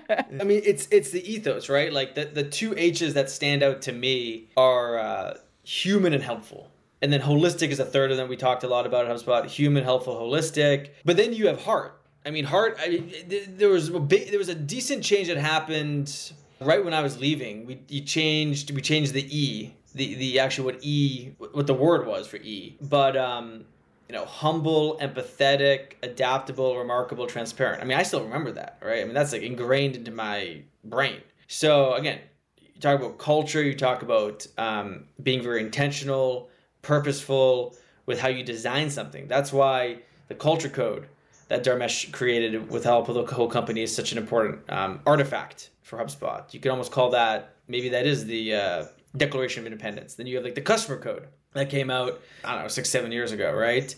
[0.09, 1.93] I mean, it's it's the ethos, right?
[1.93, 6.71] Like the the two H's that stand out to me are uh, human and helpful.
[7.01, 8.29] And then holistic is a third of them.
[8.29, 9.47] We talked a lot about at HubSpot.
[9.47, 10.91] Human, helpful, holistic.
[11.05, 12.01] But then you have heart.
[12.27, 12.79] I mean, heart.
[12.81, 13.13] I mean,
[13.57, 17.21] there was a big, there was a decent change that happened right when I was
[17.21, 17.67] leaving.
[17.67, 18.75] We you changed.
[18.75, 19.75] We changed the E.
[19.95, 22.77] The the actual what E what the word was for E.
[22.81, 23.65] But um,
[24.09, 27.83] you know, humble, empathetic, adaptable, remarkable, transparent.
[27.83, 29.03] I mean, I still remember that, right?
[29.03, 31.21] I mean, that's like ingrained into my brain.
[31.47, 32.21] So again,
[32.57, 36.49] you talk about culture, you talk about um, being very intentional,
[36.83, 39.29] purposeful with how you design something.
[39.29, 41.07] That's why the culture code
[41.49, 45.71] that Dharmesh created with help of the whole company is such an important um, artifact
[45.83, 46.53] for HubSpot.
[46.53, 48.85] You could almost call that maybe that is the uh,
[49.17, 50.15] Declaration of Independence.
[50.15, 53.13] Then you have like the customer code that came out I don't know six seven
[53.13, 53.95] years ago, right?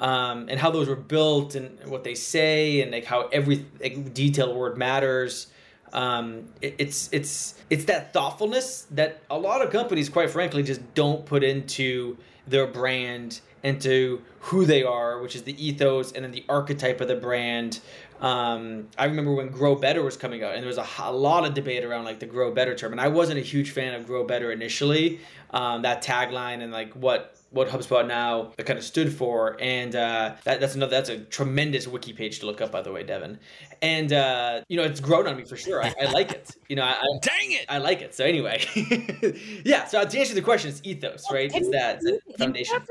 [0.00, 4.12] Um, and how those were built and what they say and like how every like,
[4.12, 5.48] detailed word matters.
[5.92, 10.94] Um, it, it's it's it's that thoughtfulness that a lot of companies, quite frankly, just
[10.94, 16.32] don't put into their brand, into who they are, which is the ethos and then
[16.32, 17.80] the archetype of the brand.
[18.20, 21.54] Um, I remember when Grow Better was coming out, and there was a lot of
[21.54, 24.24] debate around like the Grow Better term, and I wasn't a huge fan of Grow
[24.24, 25.20] Better initially.
[25.50, 30.34] Um, that tagline and like what what HubSpot now kind of stood for, and uh,
[30.44, 33.38] that, that's another that's a tremendous wiki page to look up, by the way, Devin.
[33.82, 35.82] And uh, you know, it's grown on me for sure.
[35.82, 36.50] I, I like it.
[36.68, 37.66] You know, I, I Dang it!
[37.68, 38.14] I like it.
[38.14, 38.64] So anyway,
[39.64, 39.86] yeah.
[39.86, 41.50] So to answer the question, it's ethos, right?
[41.50, 42.82] Can It's that, it's you that think foundation.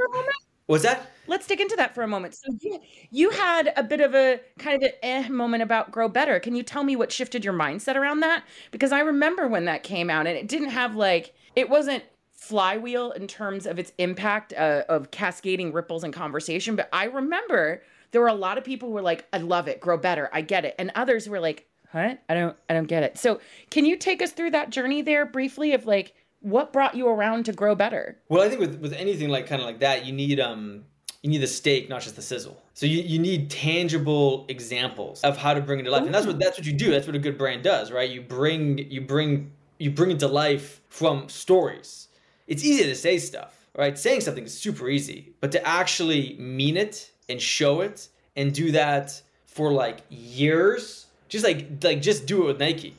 [0.67, 0.71] A?
[0.71, 1.11] Was that?
[1.27, 2.35] Let's dig into that for a moment.
[2.35, 6.09] So you you had a bit of a kind of an eh moment about grow
[6.09, 6.39] better.
[6.39, 8.43] Can you tell me what shifted your mindset around that?
[8.71, 13.11] Because I remember when that came out and it didn't have like it wasn't flywheel
[13.11, 18.21] in terms of its impact uh, of cascading ripples and conversation, but I remember there
[18.21, 20.65] were a lot of people who were like, "I love it, grow better, I get
[20.65, 22.19] it," and others were like, "What?
[22.29, 23.39] I don't, I don't get it." So,
[23.69, 27.45] can you take us through that journey there briefly of like what brought you around
[27.45, 28.17] to grow better?
[28.29, 30.83] Well, I think with with anything like kind of like that, you need um
[31.23, 32.61] you need the steak, not just the sizzle.
[32.73, 36.27] So you, you need tangible examples of how to bring it to life, and that's
[36.27, 36.91] what that's what you do.
[36.91, 38.09] That's what a good brand does, right?
[38.09, 42.09] You bring you bring you bring it to life from stories.
[42.47, 43.97] It's easy to say stuff, right?
[43.97, 48.71] Saying something is super easy, but to actually mean it and show it and do
[48.73, 52.97] that for like years, just like like just do it with Nike,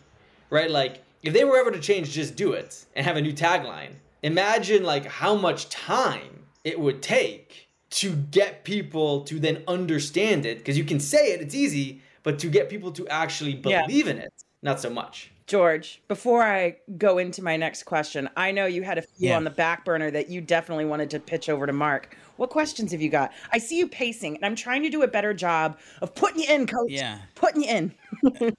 [0.48, 0.70] right?
[0.70, 3.94] Like if they were ever to change, just do it and have a new tagline.
[4.22, 10.58] Imagine like how much time it would take to get people to then understand it
[10.58, 14.12] because you can say it, it's easy, but to get people to actually believe yeah.
[14.12, 15.30] in it, not so much.
[15.46, 19.36] George, before I go into my next question, I know you had a few yeah.
[19.36, 22.16] on the back burner that you definitely wanted to pitch over to Mark.
[22.36, 23.30] What questions have you got?
[23.52, 26.48] I see you pacing, and I'm trying to do a better job of putting you
[26.48, 26.90] in, coach.
[26.90, 27.94] Yeah, putting you in.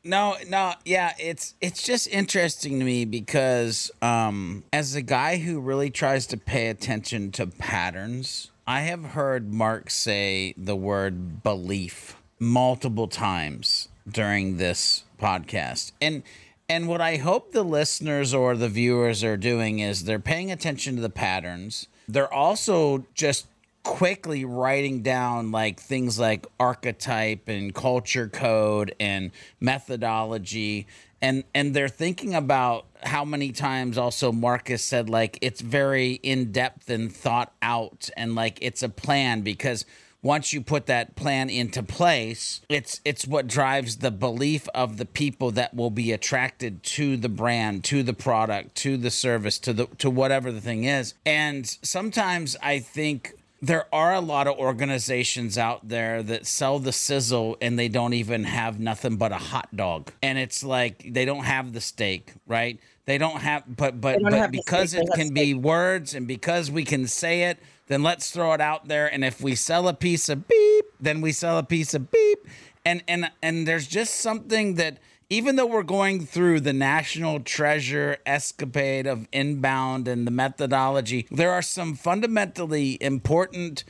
[0.03, 5.59] No, no, yeah, it's it's just interesting to me because um, as a guy who
[5.59, 12.17] really tries to pay attention to patterns, I have heard Mark say the word belief
[12.39, 16.23] multiple times during this podcast, and
[16.67, 20.95] and what I hope the listeners or the viewers are doing is they're paying attention
[20.95, 21.87] to the patterns.
[22.07, 23.47] They're also just
[23.85, 30.87] quickly writing down like things like archetype and culture code and methodology
[31.21, 36.51] and and they're thinking about how many times also Marcus said like it's very in
[36.51, 39.85] depth and thought out and like it's a plan because
[40.25, 45.05] once you put that plan into place, it's it's what drives the belief of the
[45.05, 49.71] people that will be attracted to the brand, to the product, to the service, to
[49.71, 51.13] the to whatever the thing is.
[51.27, 56.91] And sometimes I think there are a lot of organizations out there that sell the
[56.91, 60.11] sizzle and they don't even have nothing but a hot dog.
[60.21, 62.79] And it's like they don't have the steak, right?
[63.05, 67.07] They don't have but but but because it can be words and because we can
[67.07, 69.11] say it then let's throw it out there.
[69.11, 72.39] And if we sell a piece of beep, then we sell a piece of beep.
[72.83, 74.99] And and and there's just something that
[75.29, 81.51] even though we're going through the national treasure escapade of inbound and the methodology, there
[81.51, 83.83] are some fundamentally important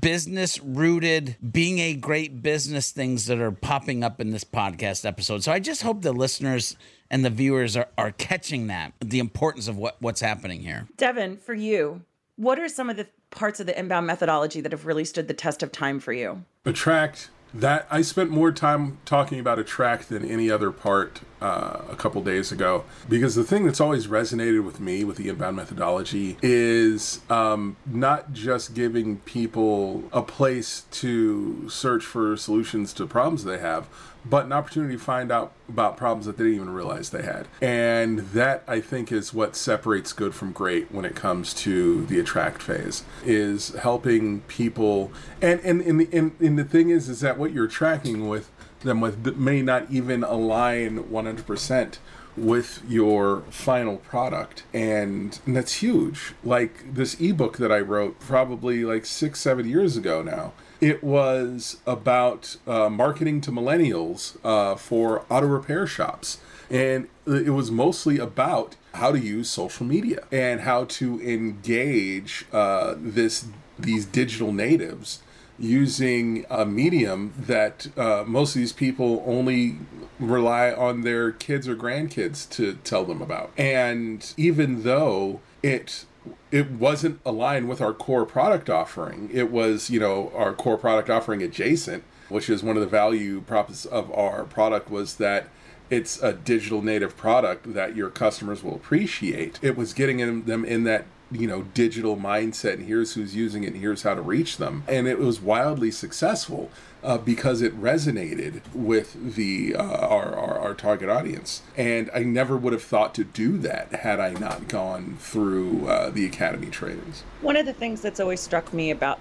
[0.00, 5.42] business rooted, being a great business things that are popping up in this podcast episode.
[5.42, 6.76] So I just hope the listeners
[7.10, 10.88] and the viewers are, are catching that, the importance of what, what's happening here.
[10.96, 12.02] Devin, for you,
[12.36, 15.34] what are some of the parts of the inbound methodology that have really stood the
[15.34, 16.44] test of time for you?
[16.64, 17.30] Attract.
[17.54, 22.22] That I spent more time talking about attract than any other part uh, a couple
[22.22, 27.20] days ago because the thing that's always resonated with me with the inbound methodology is
[27.28, 33.88] um, not just giving people a place to search for solutions to problems they have
[34.24, 37.48] but an opportunity to find out about problems that they didn't even realize they had.
[37.60, 42.20] And that I think is what separates good from great when it comes to the
[42.20, 47.38] attract phase is helping people and and and, and, and the thing is is that
[47.38, 48.50] what you're tracking with
[48.82, 51.98] them with may not even align 100%
[52.34, 58.86] with your final product and, and that's huge like this ebook that i wrote probably
[58.86, 60.50] like six seven years ago now
[60.82, 66.38] it was about uh, marketing to millennials uh, for auto repair shops.
[66.68, 72.96] And it was mostly about how to use social media and how to engage uh,
[72.98, 73.46] this
[73.78, 75.22] these digital natives
[75.58, 79.78] using a medium that uh, most of these people only
[80.18, 83.52] rely on their kids or grandkids to tell them about.
[83.56, 86.04] And even though it
[86.50, 89.28] it wasn't aligned with our core product offering.
[89.32, 93.40] It was, you know, our core product offering adjacent, which is one of the value
[93.40, 95.48] props of our product was that
[95.90, 99.58] it's a digital native product that your customers will appreciate.
[99.62, 103.72] It was getting them in that you know digital mindset and here's who's using it
[103.72, 104.84] and here's how to reach them.
[104.86, 106.70] And it was wildly successful
[107.02, 111.62] uh, because it resonated with the uh, our, our, our target audience.
[111.76, 116.10] And i never would have thought to do that had i not gone through uh,
[116.10, 117.24] the academy trainings.
[117.40, 119.18] One of the things that's always struck me about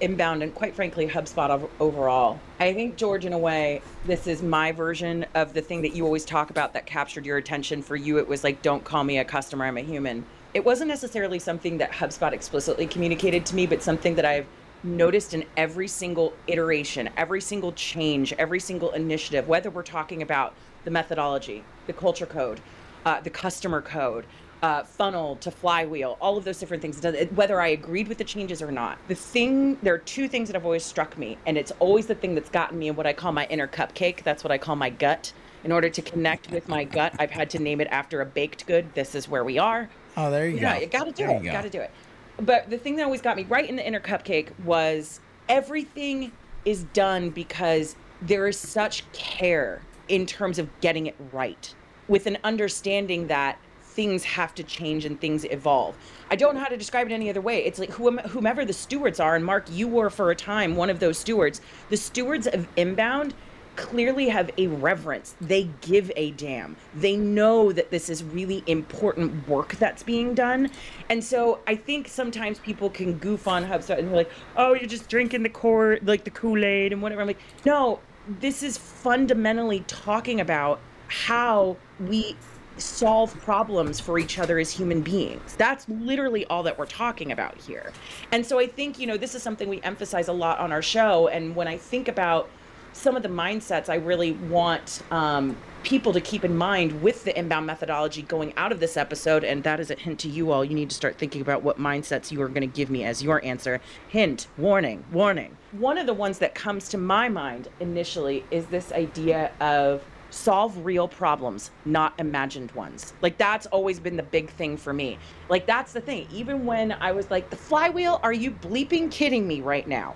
[0.00, 4.72] inbound and quite frankly hubspot overall i think george in a way this is my
[4.72, 7.80] version of the thing that you always talk about that captured your attention.
[7.80, 10.24] For you it was like don't call me a customer i'm a human
[10.54, 14.46] it wasn't necessarily something that HubSpot explicitly communicated to me, but something that I've
[14.84, 20.54] noticed in every single iteration, every single change, every single initiative, whether we're talking about
[20.84, 22.60] the methodology, the culture code,
[23.04, 24.26] uh, the customer code,
[24.62, 27.02] uh, funnel to flywheel, all of those different things,
[27.34, 28.98] whether I agreed with the changes or not.
[29.08, 32.14] The thing, there are two things that have always struck me, and it's always the
[32.14, 34.22] thing that's gotten me in what I call my inner cupcake.
[34.22, 35.32] That's what I call my gut.
[35.64, 38.66] In order to connect with my gut, I've had to name it after a baked
[38.66, 38.94] good.
[38.94, 39.88] This is where we are.
[40.16, 40.62] Oh, there you go.
[40.62, 40.80] yeah, go.
[40.80, 41.44] you got to do There it.
[41.44, 41.90] you got to do it.
[42.38, 46.32] But the thing that always got me right in the inner cupcake was everything
[46.64, 51.74] is done because there is such care in terms of getting it right,
[52.08, 55.94] with an understanding that things have to change and things evolve.
[56.30, 57.64] I don't know how to describe it any other way.
[57.64, 60.98] It's like whomever the stewards are, and Mark, you were for a time one of
[60.98, 61.60] those stewards.
[61.90, 63.34] The stewards of inbound
[63.76, 65.34] clearly have a reverence.
[65.40, 66.76] They give a damn.
[66.94, 70.70] They know that this is really important work that's being done.
[71.08, 74.88] And so I think sometimes people can goof on HubSpot and they're like, oh, you're
[74.88, 77.20] just drinking the core, like the Kool Aid and whatever.
[77.20, 78.00] I'm like, no,
[78.40, 82.36] this is fundamentally talking about how we
[82.76, 85.54] solve problems for each other as human beings.
[85.56, 87.92] That's literally all that we're talking about here.
[88.32, 90.82] And so I think, you know, this is something we emphasize a lot on our
[90.82, 91.28] show.
[91.28, 92.50] And when I think about
[92.94, 97.36] some of the mindsets I really want um, people to keep in mind with the
[97.38, 100.64] inbound methodology going out of this episode, and that is a hint to you all.
[100.64, 103.22] You need to start thinking about what mindsets you are going to give me as
[103.22, 103.80] your answer.
[104.08, 105.56] Hint, warning, warning.
[105.72, 110.84] One of the ones that comes to my mind initially is this idea of solve
[110.84, 113.12] real problems, not imagined ones.
[113.22, 115.18] Like that's always been the big thing for me.
[115.48, 116.26] Like that's the thing.
[116.32, 120.14] Even when I was like, the flywheel, are you bleeping kidding me right now?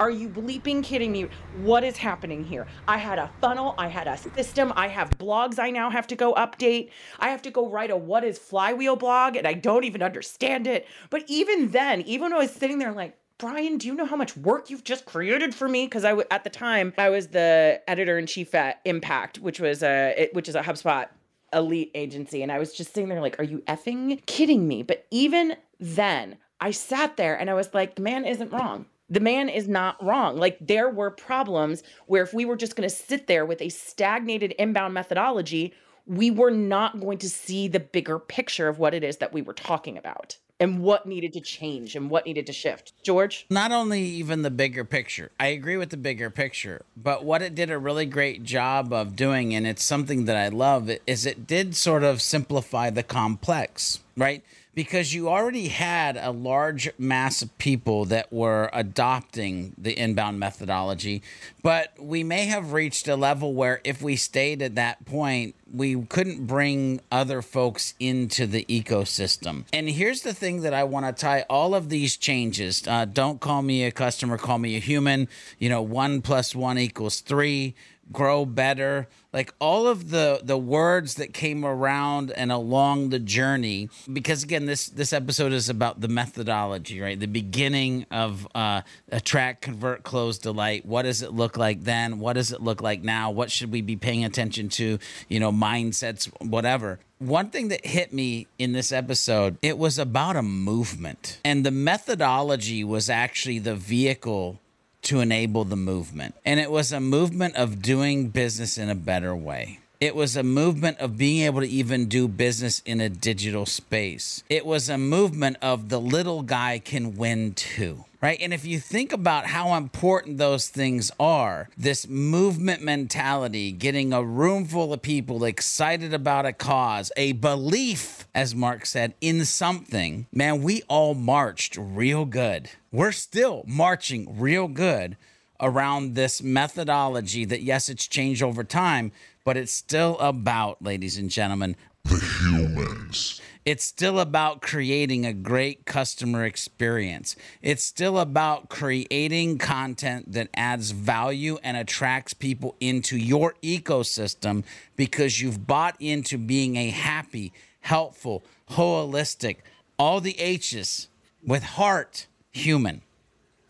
[0.00, 1.28] Are you bleeping kidding me?
[1.58, 2.66] What is happening here?
[2.88, 6.16] I had a funnel, I had a system, I have blogs I now have to
[6.16, 6.88] go update.
[7.18, 10.66] I have to go write a what is flywheel blog and I don't even understand
[10.66, 10.88] it.
[11.10, 14.16] But even then, even when I was sitting there like, Brian, do you know how
[14.16, 15.84] much work you've just created for me?
[15.84, 19.60] Because I w- at the time I was the editor in chief at Impact, which
[19.60, 21.08] was a it, which is a HubSpot
[21.52, 25.06] elite agency, and I was just sitting there like, "Are you effing kidding me?" But
[25.10, 29.48] even then, I sat there and I was like, "The man isn't wrong." The man
[29.48, 30.36] is not wrong.
[30.36, 33.68] Like, there were problems where if we were just going to sit there with a
[33.68, 35.74] stagnated inbound methodology,
[36.06, 39.42] we were not going to see the bigger picture of what it is that we
[39.42, 42.92] were talking about and what needed to change and what needed to shift.
[43.02, 43.46] George?
[43.48, 47.54] not only even the bigger picture i agree with the bigger picture but what it
[47.54, 51.46] did a really great job of doing and it's something that i love is it
[51.46, 54.44] did sort of simplify the complex right
[54.74, 61.22] because you already had a large mass of people that were adopting the inbound methodology
[61.62, 66.02] but we may have reached a level where if we stayed at that point we
[66.06, 69.64] couldn't bring other folks into the ecosystem.
[69.72, 72.86] And here's the thing that I want to tie all of these changes.
[72.86, 75.28] Uh, don't call me a customer, call me a human.
[75.58, 77.74] You know, one plus one equals three.
[78.12, 83.88] Grow better, like all of the the words that came around and along the journey.
[84.12, 87.18] Because again, this this episode is about the methodology, right?
[87.18, 88.82] The beginning of uh,
[89.12, 90.84] attract, convert, close, delight.
[90.84, 92.18] What does it look like then?
[92.18, 93.30] What does it look like now?
[93.30, 94.98] What should we be paying attention to?
[95.28, 96.98] You know, mindsets, whatever.
[97.18, 101.38] One thing that hit me in this episode, it was about a movement.
[101.44, 104.58] And the methodology was actually the vehicle
[105.02, 106.34] to enable the movement.
[106.44, 109.79] And it was a movement of doing business in a better way.
[110.00, 114.42] It was a movement of being able to even do business in a digital space.
[114.48, 118.06] It was a movement of the little guy can win too.
[118.22, 118.40] Right.
[118.40, 124.22] And if you think about how important those things are, this movement mentality, getting a
[124.22, 130.26] room full of people excited about a cause, a belief, as Mark said, in something,
[130.32, 132.70] man, we all marched real good.
[132.90, 135.18] We're still marching real good
[135.60, 139.12] around this methodology that, yes, it's changed over time,
[139.44, 143.40] but it's still about, ladies and gentlemen, the humans.
[143.64, 147.36] it's still about creating a great customer experience.
[147.60, 154.64] It's still about creating content that adds value and attracts people into your ecosystem
[154.96, 159.56] because you've bought into being a happy, helpful, holistic,
[159.98, 161.08] all the H's
[161.46, 163.02] with heart human.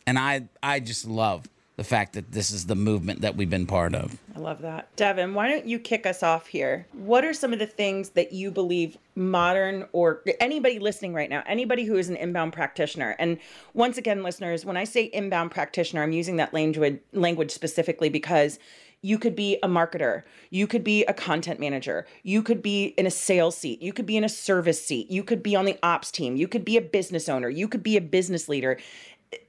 [0.07, 1.47] And I I just love
[1.81, 4.19] the fact that this is the movement that we've been part of.
[4.37, 4.95] I love that.
[4.97, 6.87] Devin, why don't you kick us off here?
[6.93, 11.43] What are some of the things that you believe modern or anybody listening right now,
[11.47, 13.17] anybody who is an inbound practitioner?
[13.19, 13.39] And
[13.73, 18.59] once again, listeners, when I say inbound practitioner, I'm using that language language specifically because
[19.03, 23.07] you could be a marketer, you could be a content manager, you could be in
[23.07, 25.79] a sales seat, you could be in a service seat, you could be on the
[25.83, 28.79] ops team, you could be a business owner, you could be a business leader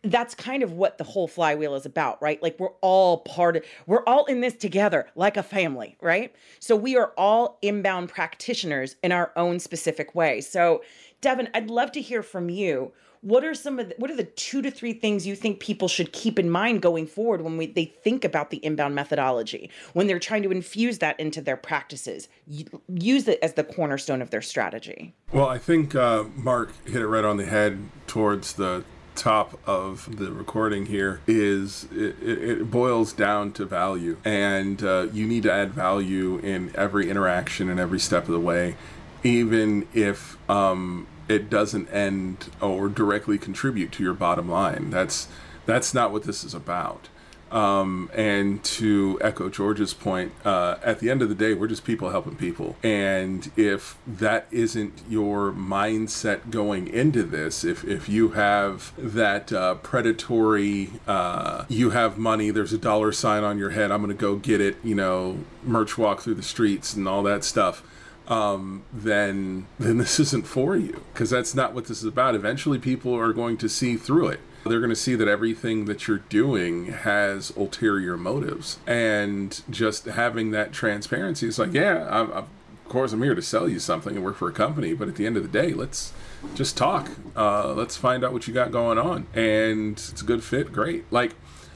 [0.04, 2.42] that's kind of what the whole flywheel is about, right?
[2.42, 6.34] Like we're all part of, we're all in this together like a family, right?
[6.60, 10.42] So we are all inbound practitioners in our own specific way.
[10.42, 10.84] So,
[11.22, 12.92] Devin, I'd love to hear from you.
[13.22, 15.88] What are some of the, what are the two to three things you think people
[15.88, 20.08] should keep in mind going forward when we, they think about the inbound methodology when
[20.08, 24.42] they're trying to infuse that into their practices, use it as the cornerstone of their
[24.42, 25.14] strategy?
[25.32, 28.84] Well, I think uh, Mark hit it right on the head towards the
[29.16, 34.18] top of the recording here is it, it boils down to value.
[34.24, 38.40] And uh, you need to add value in every interaction and every step of the
[38.40, 38.76] way
[39.24, 44.90] even if um, it doesn't end or directly contribute to your bottom line.
[44.90, 45.28] That's
[45.66, 47.10] that's not what this is about
[47.52, 51.84] um, and to echo George's point, uh, at the end of the day, we're just
[51.84, 52.78] people helping people.
[52.82, 59.76] And if that isn't your mindset going into this, if, if you have that uh,
[59.76, 64.22] predatory, uh, you have money, there's a dollar sign on your head, I'm going to
[64.22, 67.84] go get it, you know, merch walk through the streets and all that stuff.
[68.28, 72.34] Um, then then this isn't for you because that's not what this is about.
[72.34, 76.08] Eventually, people are going to see through it they're going to see that everything that
[76.08, 78.80] you're doing has ulterior motives.
[78.86, 82.48] And just having that transparency is like, yeah, I'm, of
[82.88, 85.26] course, I'm here to sell you something and work for a company, but at the
[85.26, 86.14] end of the day, let's
[86.56, 87.10] just talk.
[87.36, 89.28] Uh, let's find out what you got going on.
[89.34, 91.12] And it's a good fit, great.
[91.12, 91.34] Like,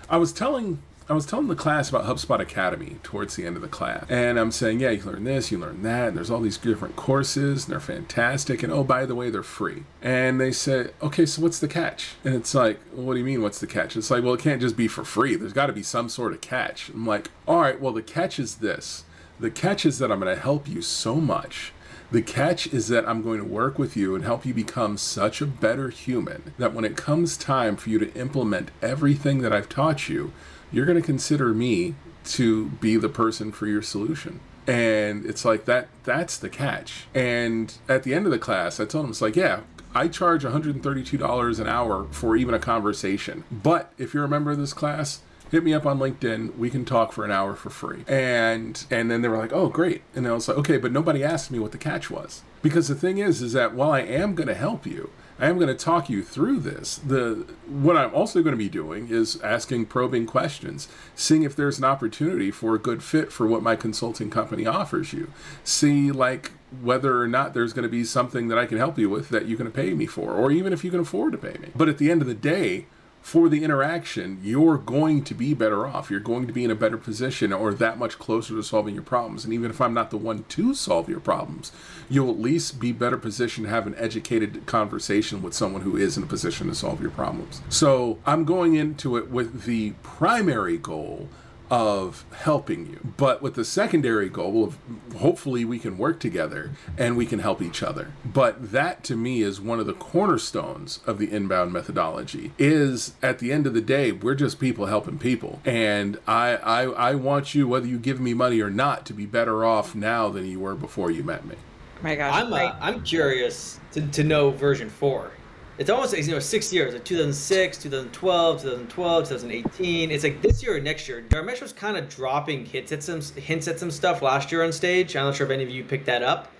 [0.09, 3.61] I was telling I was telling the class about HubSpot Academy towards the end of
[3.61, 4.05] the class.
[4.09, 6.95] And I'm saying, yeah, you learn this, you learn that, and there's all these different
[6.95, 8.63] courses, and they're fantastic.
[8.63, 9.83] And oh, by the way, they're free.
[10.01, 12.15] And they said, okay, so what's the catch?
[12.23, 13.95] And it's like, well, what do you mean, what's the catch?
[13.95, 15.35] It's like, well, it can't just be for free.
[15.35, 16.89] There's got to be some sort of catch.
[16.89, 19.03] I'm like, all right, well, the catch is this.
[19.39, 21.71] The catch is that I'm going to help you so much
[22.11, 25.41] the catch is that I'm going to work with you and help you become such
[25.41, 29.67] a better human that when it comes time for you to implement everything that I've
[29.67, 30.31] taught you,
[30.75, 31.95] you're going to consider me
[32.25, 34.41] to be the person for your solution.
[34.67, 37.07] And it's like that that's the catch.
[37.15, 39.61] And at the end of the class i told him it's like yeah
[39.93, 43.45] i charge $132 an hour for even a conversation.
[43.49, 45.21] But if you're a member of this class
[45.51, 46.57] hit me up on linkedin.
[46.57, 48.03] We can talk for an hour for free.
[48.07, 50.01] And and then they were like oh great.
[50.13, 52.41] And i was like okay but nobody asked me what the catch was.
[52.61, 55.57] Because the thing is is that while i am going to help you I am
[55.57, 56.95] going to talk you through this.
[56.97, 61.77] The what I'm also going to be doing is asking probing questions, seeing if there's
[61.77, 65.31] an opportunity for a good fit for what my consulting company offers you.
[65.63, 69.09] See like whether or not there's going to be something that I can help you
[69.09, 71.57] with that you can pay me for or even if you can afford to pay
[71.59, 71.69] me.
[71.75, 72.85] But at the end of the day,
[73.25, 76.11] for the interaction, you're going to be better off.
[76.11, 79.03] You're going to be in a better position or that much closer to solving your
[79.03, 79.43] problems.
[79.43, 81.71] And even if I'm not the one to solve your problems,
[82.09, 86.17] you'll at least be better positioned to have an educated conversation with someone who is
[86.17, 87.61] in a position to solve your problems.
[87.69, 91.29] So I'm going into it with the primary goal
[91.69, 94.77] of helping you, but with the secondary goal of
[95.17, 98.11] hopefully we can work together and we can help each other.
[98.23, 103.39] But that to me is one of the cornerstones of the inbound methodology is at
[103.39, 105.59] the end of the day, we're just people helping people.
[105.65, 109.25] And I, I, I want you, whether you give me money or not, to be
[109.25, 111.55] better off now than you were before you met me.
[112.01, 112.33] My gosh.
[112.33, 115.31] I'm, uh, I'm curious to, to know version four.
[115.77, 120.77] It's almost you know six years like 2006 2012 2012 2018 it's like this year
[120.77, 124.21] or next year dharmesh was kind of dropping hints at some hints at some stuff
[124.21, 125.17] last year on stage.
[125.17, 126.51] I'm not sure if any of you picked that up.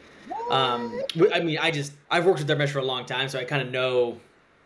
[0.52, 1.02] Um,
[1.34, 3.62] i mean i just i've worked with dharmesh for a long time so i kind
[3.64, 4.20] of know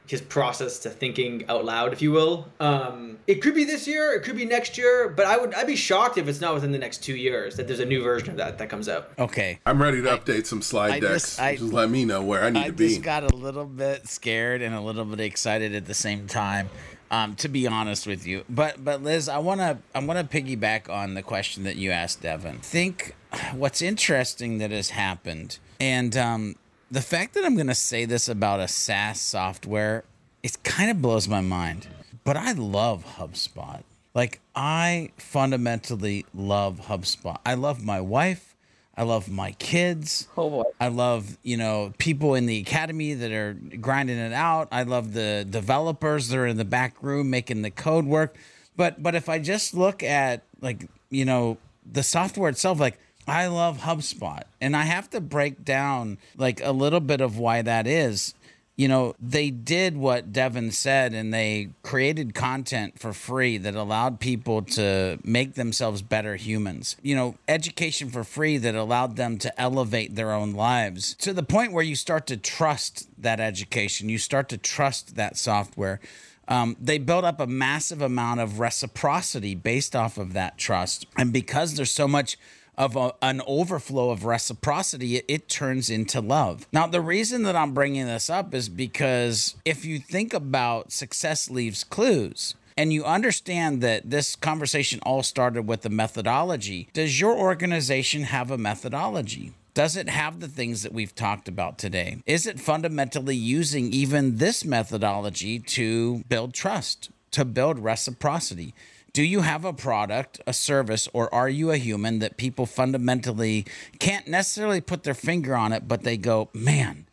[0.09, 2.47] his process to thinking out loud, if you will.
[2.59, 5.67] Um, it could be this year, it could be next year, but I would I'd
[5.67, 8.31] be shocked if it's not within the next two years that there's a new version
[8.31, 9.11] of that that comes out.
[9.19, 11.13] Okay, I'm ready to update some slide I decks.
[11.13, 12.85] Just, I, just let me know where I need I to be.
[12.85, 16.25] I just got a little bit scared and a little bit excited at the same
[16.25, 16.71] time.
[17.11, 21.13] Um, to be honest with you, but but Liz, I wanna I wanna piggyback on
[21.13, 22.59] the question that you asked, Devin.
[22.59, 23.15] Think
[23.53, 26.55] what's interesting that has happened, and um,
[26.91, 30.03] the fact that I'm going to say this about a SaaS software,
[30.43, 31.87] it kind of blows my mind.
[32.23, 33.83] But I love HubSpot.
[34.13, 37.37] Like, I fundamentally love HubSpot.
[37.45, 38.55] I love my wife.
[38.97, 40.27] I love my kids.
[40.35, 40.63] Oh boy.
[40.77, 44.67] I love, you know, people in the academy that are grinding it out.
[44.73, 48.35] I love the developers that are in the back room making the code work.
[48.75, 51.57] But but if I just look at like, you know,
[51.89, 52.99] the software itself, like
[53.29, 54.43] I love HubSpot.
[54.61, 58.33] And I have to break down like a little bit of why that is.
[58.75, 64.21] You know, they did what Devin said and they created content for free that allowed
[64.21, 66.95] people to make themselves better humans.
[67.01, 71.43] You know, education for free that allowed them to elevate their own lives to the
[71.43, 75.99] point where you start to trust that education, you start to trust that software.
[76.47, 81.05] Um, they built up a massive amount of reciprocity based off of that trust.
[81.17, 82.37] And because there's so much
[82.79, 86.65] of a, an overflow of reciprocity, it, it turns into love.
[86.71, 91.49] Now, the reason that I'm bringing this up is because if you think about success
[91.49, 97.37] leaves clues, and you understand that this conversation all started with the methodology, does your
[97.37, 99.51] organization have a methodology?
[99.73, 102.23] Does it have the things that we've talked about today?
[102.25, 108.73] Is it fundamentally using even this methodology to build trust, to build reciprocity?
[109.19, 113.65] Do you have a product, a service, or are you a human that people fundamentally
[113.99, 117.05] can't necessarily put their finger on it, but they go, man,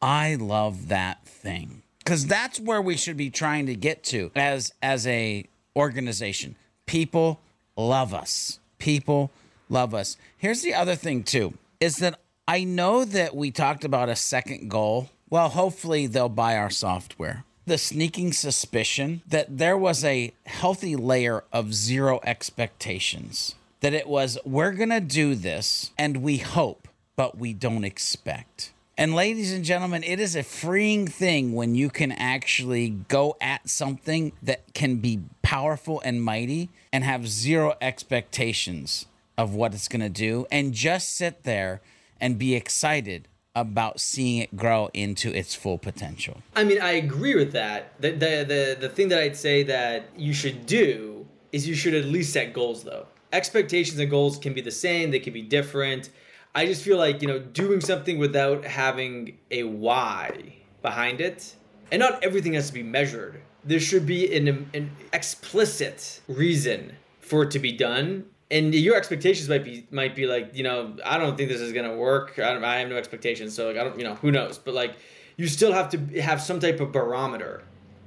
[0.00, 1.82] I love that thing?
[2.08, 5.44] because that's where we should be trying to get to as as a
[5.76, 6.56] organization.
[6.86, 7.38] People
[7.76, 8.60] love us.
[8.78, 9.30] People
[9.68, 10.16] love us.
[10.38, 14.70] Here's the other thing too is that I know that we talked about a second
[14.70, 15.10] goal.
[15.28, 17.44] Well, hopefully they'll buy our software.
[17.68, 23.56] The sneaking suspicion that there was a healthy layer of zero expectations.
[23.82, 28.72] That it was, we're going to do this and we hope, but we don't expect.
[28.96, 33.68] And ladies and gentlemen, it is a freeing thing when you can actually go at
[33.68, 39.04] something that can be powerful and mighty and have zero expectations
[39.36, 41.82] of what it's going to do and just sit there
[42.18, 43.28] and be excited
[43.60, 46.42] about seeing it grow into its full potential.
[46.56, 48.00] I mean, I agree with that.
[48.00, 51.94] The, the the the thing that I'd say that you should do is you should
[51.94, 53.06] at least set goals though.
[53.32, 56.10] Expectations and goals can be the same, they can be different
[56.54, 61.54] I just feel like, you know, doing something without having a why behind it,
[61.92, 63.40] and not everything has to be measured.
[63.64, 68.24] There should be an, an explicit reason for it to be done.
[68.50, 71.72] And your expectations might be might be like, you know, I don't think this is
[71.72, 72.38] gonna work.
[72.38, 74.58] I, I have no expectations, so like, I don't, you know, who knows?
[74.58, 74.96] But like,
[75.36, 77.62] you still have to have some type of barometer,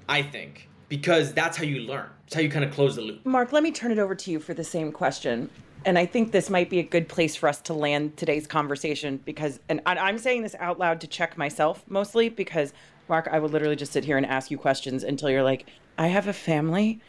[0.10, 2.10] I think, because that's how you learn.
[2.26, 3.26] It's how you kind of close the loop.
[3.26, 5.50] Mark, let me turn it over to you for the same question
[5.86, 9.20] and I think this might be a good place for us to land today's conversation
[9.26, 12.74] because, and I'm saying this out loud to check myself mostly because,
[13.10, 15.66] Mark, I will literally just sit here and ask you questions until you're like,
[15.98, 17.02] I have a family.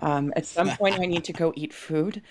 [0.00, 2.22] Um, at some point, I need to go eat food.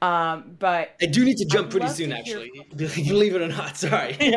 [0.00, 2.50] Um, but I do need to jump pretty soon, actually.
[2.76, 3.76] Believe it or not.
[3.76, 4.16] Sorry.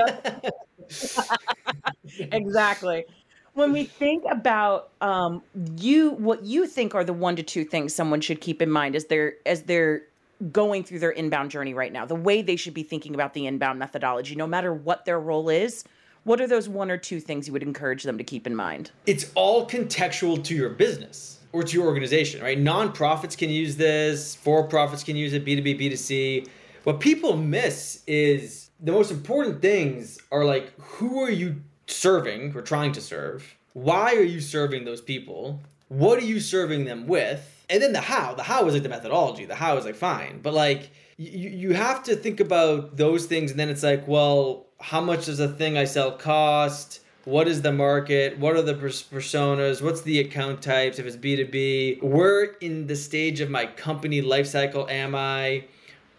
[2.20, 3.06] exactly.
[3.54, 5.44] When we think about um,
[5.78, 8.96] you, what you think are the one to two things someone should keep in mind
[8.96, 10.04] as they're as they're
[10.52, 13.46] going through their inbound journey right now, the way they should be thinking about the
[13.46, 15.84] inbound methodology, no matter what their role is.
[16.24, 18.92] What are those one or two things you would encourage them to keep in mind?
[19.08, 22.58] It's all contextual to your business or to your organization, right?
[22.58, 26.48] Nonprofits can use this, for profits can use it, B2B, B2C.
[26.84, 32.62] What people miss is the most important things are like who are you serving or
[32.62, 33.56] trying to serve?
[33.74, 35.62] Why are you serving those people?
[35.88, 37.62] What are you serving them with?
[37.72, 40.40] and then the how the how is like the methodology the how is like fine
[40.42, 44.68] but like you, you have to think about those things and then it's like well
[44.80, 48.38] how much does a thing i sell cost what is the market?
[48.40, 49.82] What are the personas?
[49.82, 51.00] What's the account types?
[51.00, 55.66] If it's b2b where in the stage of my company life cycle am i?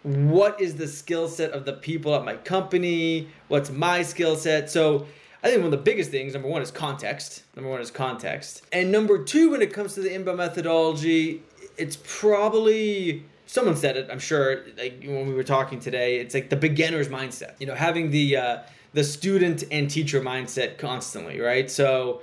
[0.03, 3.29] What is the skill set of the people at my company?
[3.47, 4.69] What's my skill set?
[4.69, 5.07] So
[5.41, 7.43] I think one of the biggest things, number one, is context.
[7.55, 8.63] Number one is context.
[8.71, 11.43] And number two, when it comes to the inbound methodology,
[11.77, 16.49] it's probably someone said it i'm sure like when we were talking today it's like
[16.49, 18.57] the beginner's mindset you know having the uh,
[18.93, 22.21] the student and teacher mindset constantly right so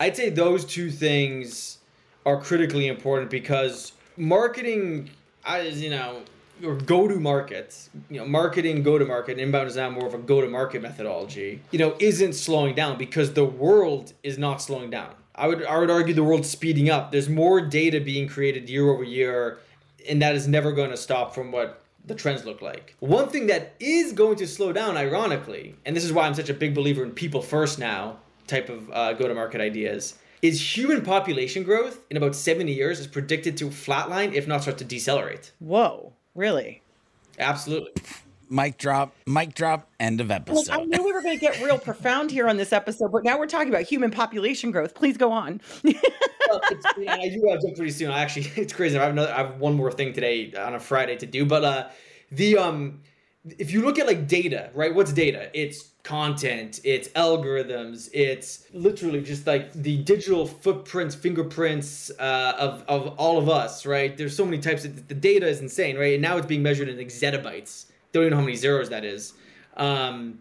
[0.00, 1.78] i'd say those two things
[2.24, 5.10] are critically important because marketing
[5.44, 6.22] as you know
[6.64, 10.14] or go to market, you know, marketing, go to market, inbound is now more of
[10.14, 14.62] a go to market methodology, you know, isn't slowing down because the world is not
[14.62, 15.14] slowing down.
[15.34, 17.10] I would I would argue the world's speeding up.
[17.10, 19.58] There's more data being created year over year,
[20.08, 22.96] and that is never going to stop from what the trends look like.
[23.00, 26.48] One thing that is going to slow down, ironically, and this is why I'm such
[26.48, 30.76] a big believer in people first now type of uh, go to market ideas, is
[30.76, 34.84] human population growth in about 70 years is predicted to flatline, if not start to
[34.84, 35.52] decelerate.
[35.60, 36.12] Whoa.
[36.34, 36.82] Really?
[37.38, 37.92] Absolutely.
[38.48, 40.68] Mic drop, mic drop, end of episode.
[40.68, 43.24] Well, I knew we were going to get real profound here on this episode, but
[43.24, 44.94] now we're talking about human population growth.
[44.94, 45.60] Please go on.
[45.84, 46.60] well,
[47.08, 48.10] I do have to pretty soon.
[48.10, 48.98] I actually, it's crazy.
[48.98, 49.32] I have another.
[49.32, 51.88] I have one more thing today on a Friday to do, but uh,
[52.30, 53.00] the um,
[53.58, 54.94] if you look at like data, right?
[54.94, 55.50] What's data?
[55.54, 63.14] It's content, it's algorithms, it's literally just like the digital footprints, fingerprints uh, of, of
[63.18, 64.16] all of us, right?
[64.16, 64.84] There's so many types.
[64.84, 66.14] Of, the data is insane, right?
[66.14, 67.86] And now it's being measured in like zettabytes.
[68.12, 69.32] Don't even know how many zeros that is.
[69.76, 70.40] Um,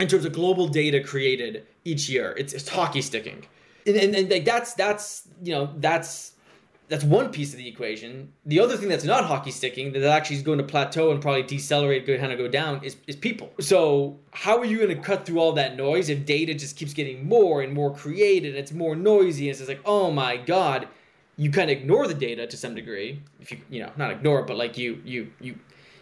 [0.00, 3.46] in terms of global data created each year, it's, it's hockey sticking.
[3.86, 6.32] and, and, and like that's that's you know that's
[6.88, 8.32] that's one piece of the equation.
[8.46, 11.44] The other thing that's not hockey sticking that actually is going to plateau and probably
[11.44, 13.52] decelerate, go kind of go down is, is people.
[13.60, 16.92] So how are you going to cut through all that noise if data just keeps
[16.92, 18.56] getting more and more created?
[18.56, 19.48] It's more noisy.
[19.48, 20.88] And it's like, oh my god,
[21.36, 23.22] you kind of ignore the data to some degree.
[23.40, 25.58] If you you know not ignore it, but like you you you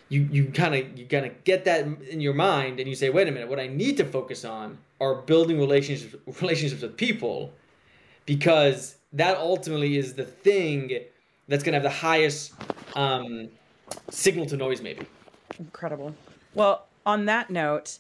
[0.09, 3.11] you you kind of you kind of get that in your mind and you say,
[3.11, 7.52] wait a minute, what I need to focus on are building relationships relationships with people
[8.26, 10.98] because that ultimately is the thing
[11.48, 12.52] that's going to have the highest
[12.94, 13.48] um,
[14.11, 15.06] signal to noise, maybe.
[15.59, 16.14] Incredible.
[16.54, 17.98] Well, on that note,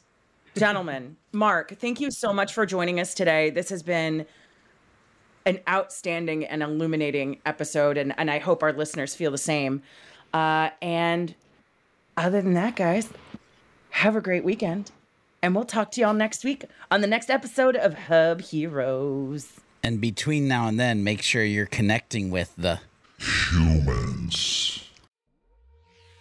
[0.56, 3.48] gentlemen, Mark, thank you so much for joining us today.
[3.48, 4.26] This has been
[5.46, 9.82] an outstanding and illuminating episode, and, and I hope our listeners feel the same.
[10.34, 11.34] Uh, and
[12.24, 13.08] other than that, guys,
[13.90, 14.90] have a great weekend.
[15.42, 19.60] And we'll talk to y'all next week on the next episode of Hub Heroes.
[19.82, 22.80] And between now and then, make sure you're connecting with the
[23.20, 24.87] Humans.